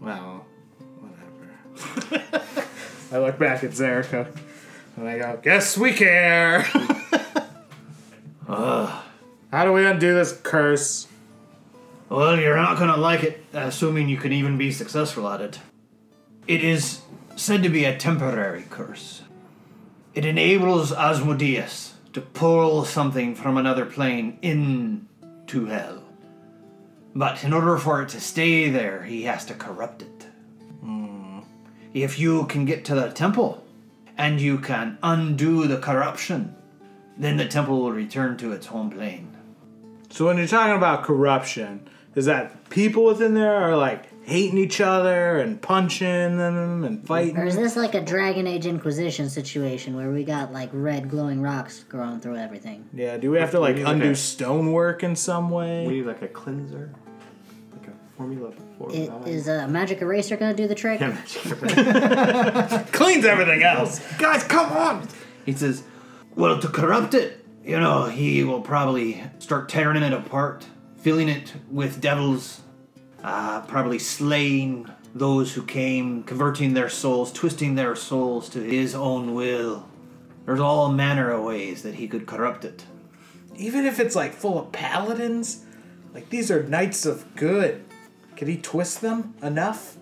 Well, 0.01 0.47
whatever. 1.01 2.25
I 3.13 3.19
look 3.19 3.39
back 3.39 3.63
at 3.63 3.73
Zerica 3.73 4.35
and 4.97 5.07
I 5.07 5.19
go, 5.19 5.39
guess 5.43 5.77
we 5.77 5.93
care. 5.93 6.67
Ugh. 8.49 9.05
How 9.53 9.65
do 9.67 9.75
we 9.75 9.85
undo 9.85 10.15
this 10.15 10.33
curse? 10.33 11.09
Well, 12.09 12.41
you're 12.41 12.57
not 12.57 12.79
gonna 12.79 12.97
like 12.97 13.23
it, 13.23 13.45
assuming 13.53 14.09
you 14.09 14.17
can 14.17 14.33
even 14.33 14.57
be 14.57 14.73
successful 14.73 15.29
at 15.29 15.43
it. 15.43 15.61
It 16.47 16.65
is 16.65 17.03
said 17.37 17.63
to 17.63 17.69
be 17.69 17.85
a 17.85 17.97
temporary 17.97 18.65
curse. 18.71 19.23
It 20.15 20.25
enables 20.25 20.91
Asmodeus 20.91 21.95
to 22.15 22.23
pull 22.23 22.87
something 22.87 23.35
from 23.35 23.59
another 23.59 23.85
plane 23.85 24.39
into 24.41 25.67
hell. 25.67 26.03
But 27.15 27.45
in 27.45 27.53
order 27.53 27.77
for 27.77 28.01
it 28.03 28.09
to 28.11 28.21
stay 28.21 28.71
there, 28.71 29.03
he 29.03 29.25
has 29.25 29.45
to 29.47 29.55
corrupt 29.55 30.03
it. 30.03 30.27
Hmm. 30.81 31.41
If 31.93 32.19
you 32.19 32.47
can 32.47 32.65
get 32.65 32.87
to 32.87 32.95
the 32.95 33.11
temple 33.11 33.65
and 34.17 34.41
you 34.41 34.59
can 34.59 34.99
undo 35.03 35.67
the 35.67 35.79
corruption, 35.79 36.57
then 37.19 37.37
the 37.37 37.47
temple 37.47 37.83
will 37.83 37.93
return 37.93 38.39
to 38.39 38.53
its 38.53 38.67
home 38.67 38.91
plane. 38.91 39.37
So 40.11 40.27
when 40.27 40.39
you're 40.39 40.47
talking 40.47 40.77
about 40.77 41.05
corruption, 41.05 41.89
is 42.15 42.27
that 42.27 42.69
people 42.71 43.05
within 43.05 43.35
there 43.35 43.55
are 43.55 43.77
like 43.77 44.07
hating 44.25 44.59
each 44.59 44.81
other 44.81 45.39
and 45.39 45.61
punching 45.61 46.37
them 46.37 46.85
and 46.85 47.07
fighting? 47.07 47.37
Or 47.37 47.47
is 47.47 47.57
this 47.57 47.77
like 47.77 47.95
a 47.95 48.01
Dragon 48.01 48.47
Age 48.47 48.67
Inquisition 48.67 49.31
situation 49.31 49.97
where 49.97 50.11
we 50.11 50.23
got 50.25 50.53
like 50.53 50.69
red 50.73 51.09
glowing 51.09 51.41
rocks 51.41 51.85
growing 51.85 52.21
through 52.21 52.37
everything? 52.37 52.89
Yeah, 52.93 53.17
do 53.17 53.31
we 53.31 53.39
have 53.39 53.53
to 53.53 53.61
like 53.61 53.77
undo 53.77 53.91
like 53.91 54.03
a- 54.03 54.15
stonework 54.17 55.03
in 55.03 55.17
some 55.17 55.51
way? 55.51 55.83
We 55.83 55.89
way? 55.89 55.95
need 55.95 56.07
like 56.07 56.23
a 56.23 56.29
cleanser, 56.29 56.93
like 57.73 57.89
a 57.89 58.17
formula 58.17 58.53
for 58.79 58.91
I- 58.93 59.11
Is 59.27 59.49
a 59.49 59.67
magic 59.67 60.03
eraser 60.03 60.37
gonna 60.37 60.55
do 60.55 60.69
the 60.69 60.75
trick? 60.75 61.01
Yeah, 61.01 61.09
magic. 61.09 61.43
Cleans 62.93 63.25
everything 63.25 63.63
else. 63.63 64.01
Guys, 64.19 64.45
come 64.45 64.71
on! 64.73 65.09
He 65.47 65.55
says, 65.55 65.85
Well, 66.35 66.61
to 66.61 66.69
corrupt 66.69 67.15
it, 67.15 67.45
you 67.65 67.81
know, 67.81 68.07
he 68.07 68.45
will 68.45 68.61
probably 68.61 69.23
start 69.39 69.69
tearing 69.71 70.03
it 70.03 70.13
apart, 70.13 70.67
filling 70.99 71.29
it 71.29 71.55
with 71.71 72.01
devils, 72.01 72.61
uh, 73.23 73.61
probably 73.63 73.99
slaying 73.99 74.89
those 75.15 75.55
who 75.55 75.63
came, 75.63 76.23
converting 76.23 76.75
their 76.75 76.89
souls, 76.89 77.33
twisting 77.33 77.75
their 77.75 77.97
souls 77.97 78.49
to 78.51 78.61
his 78.61 78.95
own 78.95 79.35
will. 79.35 79.89
There's 80.45 80.61
all 80.61 80.91
manner 80.93 81.31
of 81.31 81.45
ways 81.45 81.83
that 81.83 81.97
he 81.97 82.09
could 82.09 82.27
corrupt 82.27 82.65
it. 82.65 82.85
Even 83.57 83.85
if 83.85 83.99
it's 83.99 84.15
like 84.15 84.33
full 84.33 84.59
of 84.59 84.73
paladins, 84.73 85.65
like 86.15 86.31
these 86.31 86.51
are 86.51 86.63
knights 86.63 87.07
of 87.07 87.35
good. 87.35 87.85
Could 88.37 88.49
he 88.49 88.57
twist 88.57 89.01
them 89.01 89.35
enough? 89.43 89.97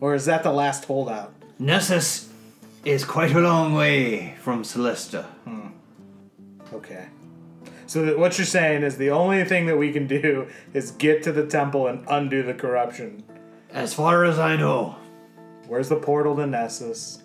Or 0.00 0.14
is 0.14 0.24
that 0.26 0.42
the 0.42 0.52
last 0.52 0.84
holdout? 0.84 1.32
Nessus 1.58 2.28
is 2.84 3.04
quite 3.04 3.32
a 3.32 3.40
long 3.40 3.74
way 3.74 4.36
from 4.40 4.62
Celestia. 4.62 5.26
Okay. 6.72 7.06
So 7.92 8.06
that 8.06 8.18
what 8.18 8.38
you're 8.38 8.46
saying 8.46 8.84
is 8.84 8.96
the 8.96 9.10
only 9.10 9.44
thing 9.44 9.66
that 9.66 9.76
we 9.76 9.92
can 9.92 10.06
do 10.06 10.48
is 10.72 10.92
get 10.92 11.22
to 11.24 11.30
the 11.32 11.46
temple 11.46 11.88
and 11.88 12.02
undo 12.08 12.42
the 12.42 12.54
corruption. 12.54 13.22
As 13.70 13.92
far 13.92 14.24
as 14.24 14.38
I 14.38 14.56
know, 14.56 14.96
Where's 15.68 15.90
the 15.90 15.96
portal 15.96 16.34
to 16.36 16.46
Nessus? 16.46 17.22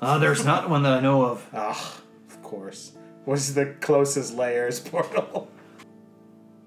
uh, 0.00 0.16
there's 0.16 0.42
not 0.42 0.70
one 0.70 0.84
that 0.84 0.94
I 0.94 1.00
know 1.00 1.26
of. 1.26 1.46
Ah, 1.52 2.00
of 2.30 2.42
course. 2.42 2.92
What's 3.26 3.50
the 3.52 3.66
closest 3.82 4.34
layers 4.34 4.80
portal? 4.88 5.50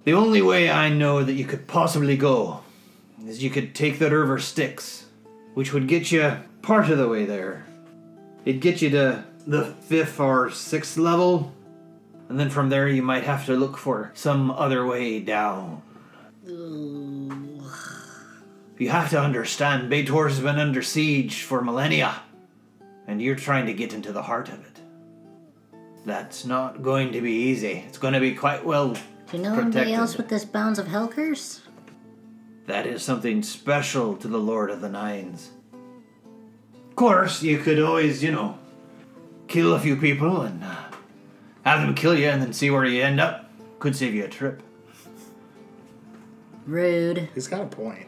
The 0.04 0.14
only 0.14 0.44
way 0.44 0.70
I 0.70 0.90
know 0.90 1.24
that 1.24 1.34
you 1.34 1.46
could 1.46 1.66
possibly 1.66 2.18
go 2.18 2.60
is 3.26 3.42
you 3.42 3.50
could 3.50 3.74
take 3.74 3.98
the 3.98 4.12
river 4.12 4.38
Styx, 4.38 5.08
which 5.56 5.74
would 5.74 5.88
get 5.88 6.12
you 6.12 6.38
part 6.62 6.88
of 6.92 7.00
the 7.00 7.08
way 7.10 7.26
there. 7.26 7.66
It'd 8.46 8.62
get 8.62 8.84
you 8.84 8.92
to 8.92 9.24
the 9.48 9.66
fifth 9.82 10.20
or 10.20 10.52
sixth 10.52 10.98
level, 10.98 11.52
and 12.30 12.40
then 12.40 12.50
from 12.50 12.70
there 12.70 12.88
you 12.88 13.02
might 13.02 13.24
have 13.24 13.46
to 13.48 13.56
look 13.56 13.76
for 13.76 14.12
some 14.14 14.52
other 14.52 14.86
way 14.86 15.20
down. 15.20 15.82
You 18.78 18.90
have 18.90 19.10
to 19.10 19.20
understand, 19.20 19.92
Baator 19.92 20.30
has 20.30 20.40
been 20.40 20.58
under 20.58 20.82
siege 20.82 21.42
for 21.42 21.62
millennia, 21.62 22.22
and 23.08 23.22
you're 23.22 23.36
trying 23.36 23.66
to 23.66 23.74
get 23.74 23.94
into 23.94 24.14
the 24.14 24.22
heart 24.22 24.48
of 24.48 24.66
it. 24.66 24.80
That's 26.06 26.46
not 26.46 26.82
going 26.82 27.12
to 27.12 27.22
be 27.22 27.34
easy. 27.34 27.84
It's 27.88 27.98
going 27.98 28.14
to 28.14 28.20
be 28.20 28.34
quite 28.34 28.64
well 28.64 28.94
Do 28.94 29.02
you 29.34 29.40
know 29.40 29.60
anybody 29.60 29.94
else 29.94 30.16
with 30.16 30.30
this 30.30 30.46
Bounds 30.46 30.80
of 30.80 30.88
Hell 30.88 31.10
curse? 31.10 31.62
That 32.68 32.86
is 32.88 33.04
something 33.04 33.44
special 33.44 34.16
to 34.18 34.28
the 34.28 34.38
Lord 34.38 34.70
of 34.70 34.80
the 34.80 34.90
Nines. 34.90 35.50
Of 36.90 36.96
course, 36.96 37.42
you 37.42 37.58
could 37.58 37.82
always, 37.82 38.24
you 38.24 38.32
know, 38.32 38.58
kill 39.48 39.74
a 39.74 39.80
few 39.80 39.98
people 39.98 40.42
and 40.44 40.64
uh, 40.64 40.89
have 41.66 41.82
them 41.82 41.96
kill 41.96 42.18
you 42.18 42.28
and 42.28 42.42
then 42.42 42.54
see 42.54 42.70
where 42.70 42.86
you 42.86 43.02
end 43.02 43.20
up. 43.20 43.50
Could 43.80 43.96
save 43.96 44.14
you 44.14 44.26
a 44.26 44.28
trip. 44.28 44.62
Rude. 46.66 47.30
He's 47.34 47.48
got 47.48 47.62
a 47.62 47.66
point. 47.66 48.08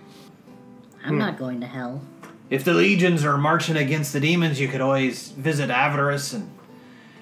I'm 1.04 1.18
not 1.18 1.38
going 1.38 1.62
to 1.62 1.68
hell. 1.68 2.02
If 2.50 2.64
the 2.64 2.74
legions 2.74 3.24
are 3.24 3.38
marching 3.38 3.78
against 3.78 4.14
the 4.14 4.20
demons, 4.20 4.60
you 4.60 4.68
could 4.68 4.82
always 4.82 5.30
visit 5.30 5.70
Avarice 5.70 6.34
and 6.34 6.52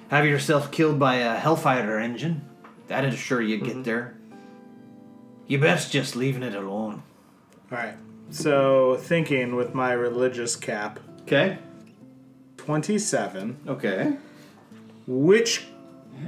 have 0.08 0.26
yourself 0.26 0.70
killed 0.70 0.98
by 0.98 1.16
a 1.16 1.40
Hellfighter 1.40 2.02
engine. 2.02 2.42
That'd 2.88 3.14
assure 3.14 3.40
you 3.40 3.58
get 3.58 3.68
mm-hmm. 3.68 3.82
there. 3.84 4.16
You 5.46 5.58
best 5.58 5.92
just 5.92 6.16
leaving 6.16 6.42
it 6.42 6.54
alone. 6.54 7.02
Alright. 7.70 7.94
So, 8.30 8.96
thinking 8.96 9.56
with 9.56 9.74
my 9.74 9.92
religious 9.92 10.56
cap 10.56 11.00
Okay. 11.30 11.58
27. 12.56 13.60
Okay. 13.68 14.16
Which 15.06 15.68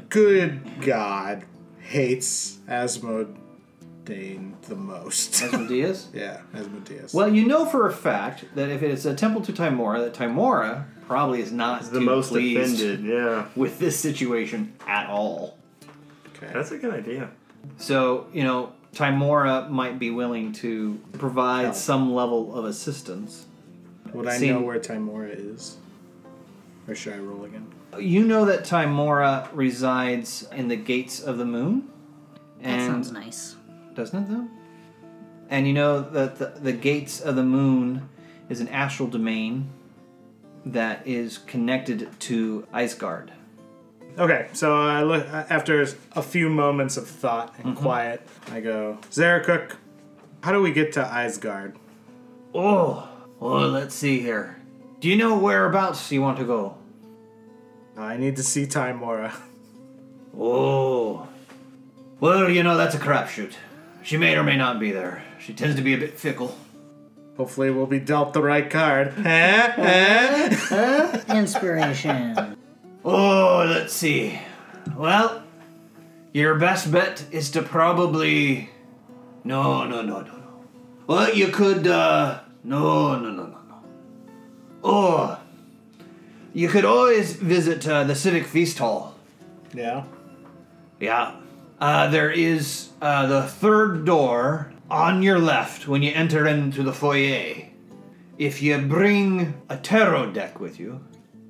good 0.08 0.60
god 0.82 1.44
hates 1.80 2.58
Asmodane 2.68 4.60
the 4.62 4.74
most? 4.76 5.42
Asmodeus? 5.42 6.08
yeah, 6.14 6.42
Asmodeus. 6.54 7.14
Well, 7.14 7.32
you 7.32 7.46
know 7.46 7.66
for 7.66 7.86
a 7.86 7.92
fact 7.92 8.44
that 8.54 8.68
if 8.70 8.82
it's 8.82 9.04
a 9.04 9.14
temple 9.14 9.42
to 9.42 9.52
Tymora, 9.52 10.04
that 10.04 10.14
Tymora 10.14 10.84
probably 11.06 11.40
is 11.40 11.52
not 11.52 11.82
The 11.84 11.98
too 12.00 12.04
most 12.06 12.28
pleased 12.30 12.80
offended, 12.82 13.04
yeah. 13.04 13.46
with 13.56 13.78
this 13.78 13.98
situation 13.98 14.72
at 14.86 15.08
all. 15.08 15.58
Okay. 16.36 16.52
That's 16.52 16.70
a 16.72 16.78
good 16.78 16.92
idea. 16.94 17.30
So 17.76 18.26
you 18.32 18.44
know, 18.44 18.72
Tymora 18.94 19.68
might 19.70 19.98
be 19.98 20.10
willing 20.10 20.52
to 20.54 20.98
provide 21.12 21.62
Help. 21.64 21.74
some 21.76 22.12
level 22.14 22.54
of 22.56 22.64
assistance. 22.64 23.46
Would 24.12 24.26
I 24.26 24.36
Seem- 24.38 24.54
know 24.54 24.60
where 24.62 24.78
Tymora 24.78 25.34
is? 25.34 25.76
Or 26.88 26.94
should 26.94 27.12
I 27.14 27.18
roll 27.18 27.44
again? 27.44 27.66
You 27.98 28.24
know 28.24 28.46
that 28.46 28.64
Tymora 28.64 29.48
resides 29.52 30.48
in 30.52 30.68
the 30.68 30.76
gates 30.76 31.20
of 31.20 31.38
the 31.38 31.44
moon, 31.44 31.90
And 32.60 32.64
That 32.64 32.80
and 32.80 32.92
sounds 32.92 33.12
nice. 33.12 33.56
doesn't 33.94 34.24
it 34.24 34.28
though? 34.28 34.48
And 35.50 35.66
you 35.66 35.74
know 35.74 36.00
that 36.00 36.36
the, 36.36 36.46
the 36.58 36.72
gates 36.72 37.20
of 37.20 37.36
the 37.36 37.42
moon 37.42 38.08
is 38.48 38.60
an 38.60 38.68
astral 38.68 39.08
domain 39.08 39.68
that 40.64 41.06
is 41.06 41.38
connected 41.38 42.08
to 42.20 42.66
Ysgard. 42.72 43.30
Okay, 44.18 44.48
so 44.52 44.76
I 44.76 45.02
look 45.02 45.26
after 45.26 45.86
a 46.12 46.22
few 46.22 46.48
moments 46.50 46.96
of 46.96 47.08
thought 47.08 47.54
and 47.58 47.74
mm-hmm. 47.74 47.82
quiet. 47.82 48.26
I 48.50 48.60
go, 48.60 48.98
Zarakuk, 49.10 49.76
how 50.42 50.52
do 50.52 50.60
we 50.60 50.72
get 50.72 50.92
to 50.92 51.02
Ysgard? 51.02 51.74
Oh, 52.54 53.08
well, 53.40 53.68
let's 53.68 53.94
see 53.94 54.20
here. 54.20 54.56
Do 55.00 55.08
you 55.08 55.16
know 55.16 55.38
whereabouts 55.38 56.12
you 56.12 56.20
want 56.20 56.38
to 56.38 56.44
go? 56.44 56.76
I 58.02 58.16
need 58.16 58.36
to 58.36 58.42
see 58.42 58.66
Tymora. 58.66 59.32
Oh. 60.34 61.28
Well, 62.20 62.48
you 62.48 62.62
know, 62.62 62.78
that's 62.78 62.94
a 62.94 62.98
crapshoot. 62.98 63.52
She 64.02 64.16
may 64.16 64.34
or 64.34 64.42
may 64.42 64.56
not 64.56 64.80
be 64.80 64.90
there. 64.90 65.22
She 65.38 65.52
tends 65.52 65.76
to 65.76 65.82
be 65.82 65.92
a 65.92 65.98
bit 65.98 66.18
fickle. 66.18 66.56
Hopefully, 67.36 67.70
we'll 67.70 67.84
be 67.84 68.00
dealt 68.00 68.32
the 68.32 68.42
right 68.42 68.68
card. 68.70 69.12
Huh? 69.22 70.48
Huh? 70.50 71.20
Inspiration. 71.34 72.56
Oh, 73.04 73.66
let's 73.68 73.92
see. 73.92 74.38
Well, 74.96 75.42
your 76.32 76.54
best 76.54 76.90
bet 76.92 77.24
is 77.32 77.50
to 77.50 77.60
probably. 77.62 78.70
No, 79.42 79.84
no, 79.84 80.02
no, 80.02 80.20
no, 80.20 80.36
no. 80.36 80.64
Well, 81.08 81.34
you 81.34 81.48
could, 81.48 81.86
uh. 81.86 82.40
No, 82.62 83.18
no, 83.18 83.30
no, 83.30 83.46
no, 83.46 83.58
no. 83.68 83.82
Oh. 84.84 85.41
You 86.54 86.68
could 86.68 86.84
always 86.84 87.34
visit 87.34 87.86
uh, 87.88 88.04
the 88.04 88.14
Civic 88.14 88.46
Feast 88.46 88.78
Hall. 88.78 89.14
yeah. 89.74 90.04
Yeah. 91.00 91.34
Uh, 91.80 92.06
there 92.08 92.30
is 92.30 92.90
uh, 93.00 93.26
the 93.26 93.42
third 93.42 94.04
door 94.04 94.72
on 94.88 95.20
your 95.22 95.40
left 95.40 95.88
when 95.88 96.00
you 96.02 96.12
enter 96.12 96.46
into 96.46 96.84
the 96.84 96.92
foyer. 96.92 97.56
If 98.38 98.62
you 98.62 98.78
bring 98.78 99.60
a 99.68 99.76
tarot 99.76 100.30
deck 100.32 100.60
with 100.60 100.78
you, 100.78 101.00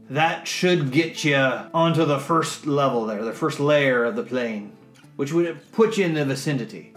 that 0.09 0.49
should 0.49 0.91
get 0.91 1.23
you 1.25 1.37
onto 1.37 2.07
the 2.07 2.19
first 2.19 2.67
level 2.67 3.05
there, 3.05 3.23
the 3.23 3.33
first 3.35 3.61
layer 3.61 4.05
of 4.05 4.17
the 4.17 4.23
plane, 4.23 4.73
which 5.17 5.33
would 5.35 5.71
put 5.73 5.99
you 5.99 6.07
in 6.07 6.15
the 6.15 6.25
vicinity. 6.25 6.95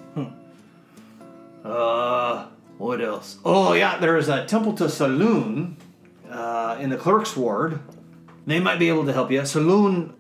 Uh, 1.64 2.46
what 2.78 3.02
else? 3.02 3.38
Oh, 3.44 3.74
yeah, 3.74 3.98
there's 3.98 4.30
a 4.30 4.46
Temple 4.46 4.74
to 4.74 4.86
Selûne 4.86 5.76
uh, 6.30 6.78
in 6.80 6.90
the 6.90 6.98
clerk's 6.98 7.36
ward. 7.36 7.80
They 8.46 8.60
might 8.60 8.80
be 8.80 8.90
able 8.90 9.06
to 9.06 9.14
help 9.14 9.32
you. 9.32 9.42
Selûne 9.42 10.14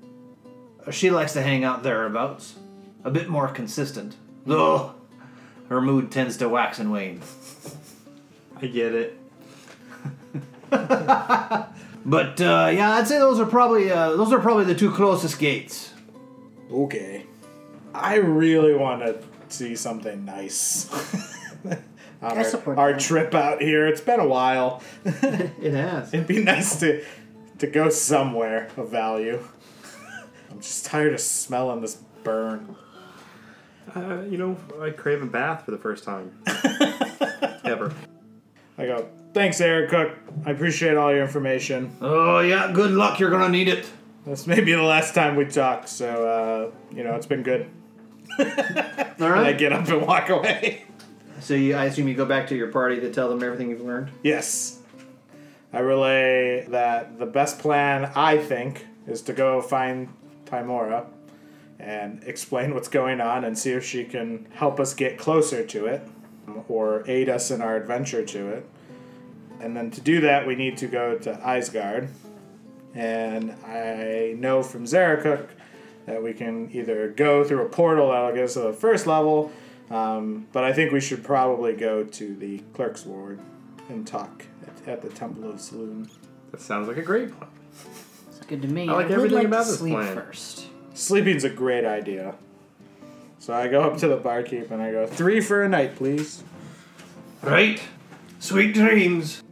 she 0.91 1.09
likes 1.09 1.34
to 1.34 1.41
hang 1.41 1.63
out 1.63 1.84
thereabouts. 1.84 2.55
A 3.03 3.11
bit 3.11 3.28
more 3.28 3.47
consistent. 3.47 4.15
Though 4.45 4.93
her 5.69 5.82
mood 5.82 6.11
tends 6.11 6.38
to 6.38 6.49
wax 6.49 6.80
and 6.80 6.91
wane. 6.91 7.21
I 8.61 8.67
get 8.67 8.93
it. 8.93 9.19
But 12.05 12.39
uh, 12.39 12.69
yeah, 12.71 12.91
I'd 12.91 13.07
say 13.07 13.17
those 13.17 13.39
are 13.39 13.47
probably 13.47 13.91
uh, 13.91 14.11
those 14.15 14.32
are 14.32 14.39
probably 14.39 14.65
the 14.65 14.76
two 14.76 14.91
closest 14.91 15.39
gates. 15.39 15.91
Okay. 16.71 17.26
I 17.95 18.17
really 18.17 18.76
want 18.76 19.01
to 19.01 19.17
see 19.49 19.76
something 19.76 20.23
nice. 20.23 20.88
our, 22.21 22.78
our 22.78 22.97
trip 22.99 23.34
out 23.34 23.61
here. 23.61 23.88
It's 23.88 24.01
been 24.01 24.19
a 24.19 24.28
while. 24.28 24.84
It 25.03 25.73
has. 25.73 26.13
It'd 26.13 26.28
be 26.28 26.43
nice 26.43 26.80
to 26.82 27.03
to 27.60 27.68
go 27.68 27.89
somewhere 27.89 28.70
of 28.78 28.89
value. 28.89 29.43
I'm 30.51 30.60
just 30.60 30.86
tired 30.86 31.14
of 31.14 31.20
smelling 31.20 31.82
this 31.82 31.95
burn. 32.24 32.76
Uh, 33.95 34.22
you 34.30 34.38
know, 34.38 34.58
I 34.82 34.89
crave 34.89 35.22
a 35.22 35.26
bath 35.26 35.66
for 35.66 35.72
the 35.72 35.78
first 35.78 36.03
time 36.03 36.38
ever. 37.64 37.93
I 38.78 38.86
go, 38.86 39.08
thanks, 39.34 39.62
Eric 39.62 39.89
Cook. 39.89 40.12
I 40.45 40.51
appreciate 40.51 40.97
all 40.97 41.14
your 41.14 41.22
information. 41.22 41.95
Oh 42.01 42.39
yeah, 42.39 42.72
good 42.74 42.91
luck. 42.91 43.20
You're 43.20 43.30
gonna 43.30 43.49
need 43.49 43.68
it. 43.68 43.89
This 44.26 44.47
may 44.47 44.60
be 44.60 44.74
the 44.74 44.82
last 44.82 45.14
time 45.14 45.36
we 45.36 45.45
talk, 45.45 45.88
so 45.88 46.28
uh, 46.28 46.95
you 46.95 47.03
know 47.03 47.16
it's 47.16 47.28
been 47.28 47.43
good. 47.43 47.70
all 48.39 48.45
right. 48.45 49.18
And 49.20 49.47
I 49.47 49.53
get 49.53 49.72
up 49.72 49.88
and 49.88 50.01
walk 50.01 50.30
away. 50.30 50.84
So 51.41 51.53
you, 51.53 51.76
I 51.76 51.86
assume 51.86 52.08
you 52.08 52.16
go 52.16 52.26
back 52.26 52.47
to 52.47 52.56
your 52.56 52.70
party 52.70 52.99
to 53.01 53.14
tell 53.14 53.30
them 53.30 53.43
everything 53.43 53.70
you've 53.70 53.82
learned. 53.82 54.10
yes, 54.24 54.80
I 55.76 55.80
relay 55.80 56.65
that 56.69 57.19
the 57.19 57.26
best 57.26 57.59
plan 57.59 58.09
I 58.15 58.38
think 58.38 58.88
is 59.07 59.21
to 59.23 59.34
go 59.34 59.61
find 59.61 60.07
Tymora 60.45 61.05
and 61.80 62.23
explain 62.23 62.73
what's 62.73 62.88
going 62.88 63.19
on 63.19 63.43
and 63.43 63.57
see 63.59 63.71
if 63.71 63.84
she 63.84 64.05
can 64.05 64.47
help 64.53 64.80
us 64.80 64.93
get 64.93 65.17
closer 65.17 65.65
to 65.65 65.88
it 65.88 66.07
or 66.69 67.03
aid 67.07 67.28
us 67.28 67.51
in 67.51 67.61
our 67.61 67.76
adventure 67.76 68.26
to 68.26 68.47
it. 68.51 68.69
And 69.59 69.76
then 69.76 69.91
to 69.91 69.99
do 69.99 70.21
that, 70.21 70.47
we 70.47 70.55
need 70.55 70.78
to 70.78 70.88
go 70.88 71.17
to 71.17 71.34
Ysgard. 71.34 72.07
And 72.93 73.51
I 73.65 74.34
know 74.38 74.63
from 74.63 74.86
Zarakuk 74.86 75.49
that 76.05 76.23
we 76.23 76.32
can 76.32 76.71
either 76.71 77.09
go 77.09 77.43
through 77.43 77.65
a 77.65 77.69
portal 77.69 78.11
that'll 78.11 78.34
get 78.34 78.45
us 78.45 78.53
to 78.53 78.61
the 78.61 78.71
first 78.71 79.07
level, 79.07 79.51
um, 79.89 80.47
but 80.53 80.63
I 80.63 80.71
think 80.71 80.93
we 80.93 81.01
should 81.01 81.21
probably 81.21 81.73
go 81.73 82.05
to 82.05 82.34
the 82.34 82.59
clerk's 82.71 83.05
ward 83.05 83.41
and 83.89 84.07
talk 84.07 84.45
at, 84.88 84.93
at 84.93 85.01
the 85.01 85.09
Temple 85.09 85.49
of 85.49 85.57
Selûne. 85.57 86.09
That 86.51 86.61
sounds 86.61 86.88
like 86.88 86.97
a 86.97 87.01
great 87.01 87.38
plan. 87.38 87.49
It's 88.27 88.39
good 88.45 88.61
to 88.61 88.67
me. 88.67 88.88
I 88.88 88.93
like 88.93 89.07
would 89.07 89.15
everything 89.15 89.38
like 89.38 89.47
about 89.47 89.63
to 89.65 89.71
this 89.71 89.79
sleep 89.79 89.93
plan. 89.93 90.15
first. 90.15 90.67
Sleeping's 90.93 91.43
a 91.43 91.49
great 91.49 91.86
idea. 91.86 92.36
So 93.39 93.53
I 93.53 93.67
go 93.67 93.81
up 93.83 93.97
to 93.97 94.07
the 94.07 94.17
barkeep 94.17 94.71
and 94.71 94.81
I 94.81 94.91
go, 94.91 95.05
three 95.05 95.41
for 95.41 95.63
a 95.63 95.69
night, 95.69 95.95
please. 95.95 96.43
Right. 97.41 97.81
Sweet 98.39 98.73
dreams. 98.73 99.43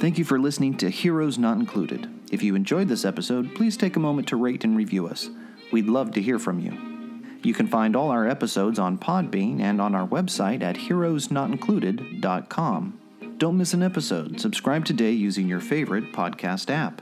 Thank 0.00 0.16
you 0.16 0.24
for 0.24 0.38
listening 0.38 0.76
to 0.78 0.90
Heroes 0.90 1.38
Not 1.38 1.58
Included. 1.58 2.08
If 2.30 2.42
you 2.42 2.54
enjoyed 2.54 2.88
this 2.88 3.04
episode, 3.04 3.54
please 3.54 3.76
take 3.76 3.96
a 3.96 4.00
moment 4.00 4.28
to 4.28 4.36
rate 4.36 4.64
and 4.64 4.76
review 4.76 5.06
us. 5.06 5.28
We'd 5.72 5.86
love 5.86 6.12
to 6.12 6.22
hear 6.22 6.38
from 6.38 6.60
you. 6.60 6.88
You 7.42 7.52
can 7.54 7.66
find 7.66 7.94
all 7.94 8.10
our 8.10 8.26
episodes 8.28 8.78
on 8.78 8.98
Podbean 8.98 9.60
and 9.60 9.80
on 9.80 9.94
our 9.94 10.06
website 10.06 10.62
at 10.62 10.76
heroesnotincluded.com. 10.76 13.00
Don't 13.38 13.56
miss 13.56 13.74
an 13.74 13.84
episode. 13.84 14.40
Subscribe 14.40 14.84
today 14.84 15.12
using 15.12 15.48
your 15.48 15.60
favorite 15.60 16.12
podcast 16.12 16.70
app. 16.70 17.00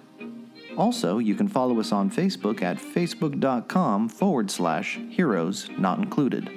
Also, 0.76 1.16
you 1.18 1.34
can 1.34 1.48
follow 1.48 1.80
us 1.80 1.90
on 1.90 2.10
Facebook 2.10 2.60
at 2.60 2.76
facebook.com 2.76 4.10
forward 4.10 4.50
slash 4.50 4.98
heroes 5.08 5.70
not 5.78 5.98
included. 5.98 6.50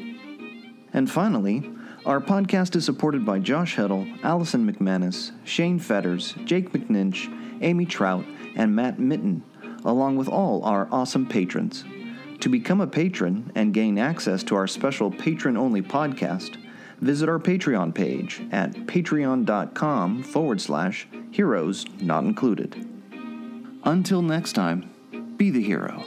And 0.92 1.10
finally, 1.10 1.72
our 2.06 2.20
podcast 2.20 2.76
is 2.76 2.84
supported 2.84 3.26
by 3.26 3.40
Josh 3.40 3.78
Heddle, 3.78 4.22
Allison 4.24 4.70
McManus, 4.70 5.32
Shane 5.46 5.80
Fetters, 5.80 6.34
Jake 6.44 6.74
McNinch, 6.74 7.34
Amy 7.62 7.86
Trout, 7.86 8.26
and 8.56 8.76
Matt 8.76 9.00
Mitten, 9.00 9.42
along 9.86 10.18
with 10.18 10.28
all 10.28 10.66
our 10.66 10.90
awesome 10.92 11.26
patrons. 11.26 11.86
To 12.42 12.50
become 12.50 12.80
a 12.80 12.88
patron 12.88 13.52
and 13.56 13.74
gain 13.74 13.98
access 13.98 14.44
to 14.44 14.56
our 14.56 14.68
special 14.68 15.12
patron 15.12 15.58
only 15.58 15.82
podcast, 15.82 16.56
visit 17.02 17.28
our 17.28 17.40
Patreon 17.40 17.94
page 17.94 18.42
at 18.52 18.74
patreon.com 18.74 20.24
forward 20.24 20.62
slash 20.62 21.08
heroes 21.32 21.86
not 22.00 22.24
included. 22.24 22.88
Until 23.84 24.22
next 24.22 24.54
time, 24.54 24.90
be 25.38 25.50
the 25.50 25.62
hero. 25.62 26.04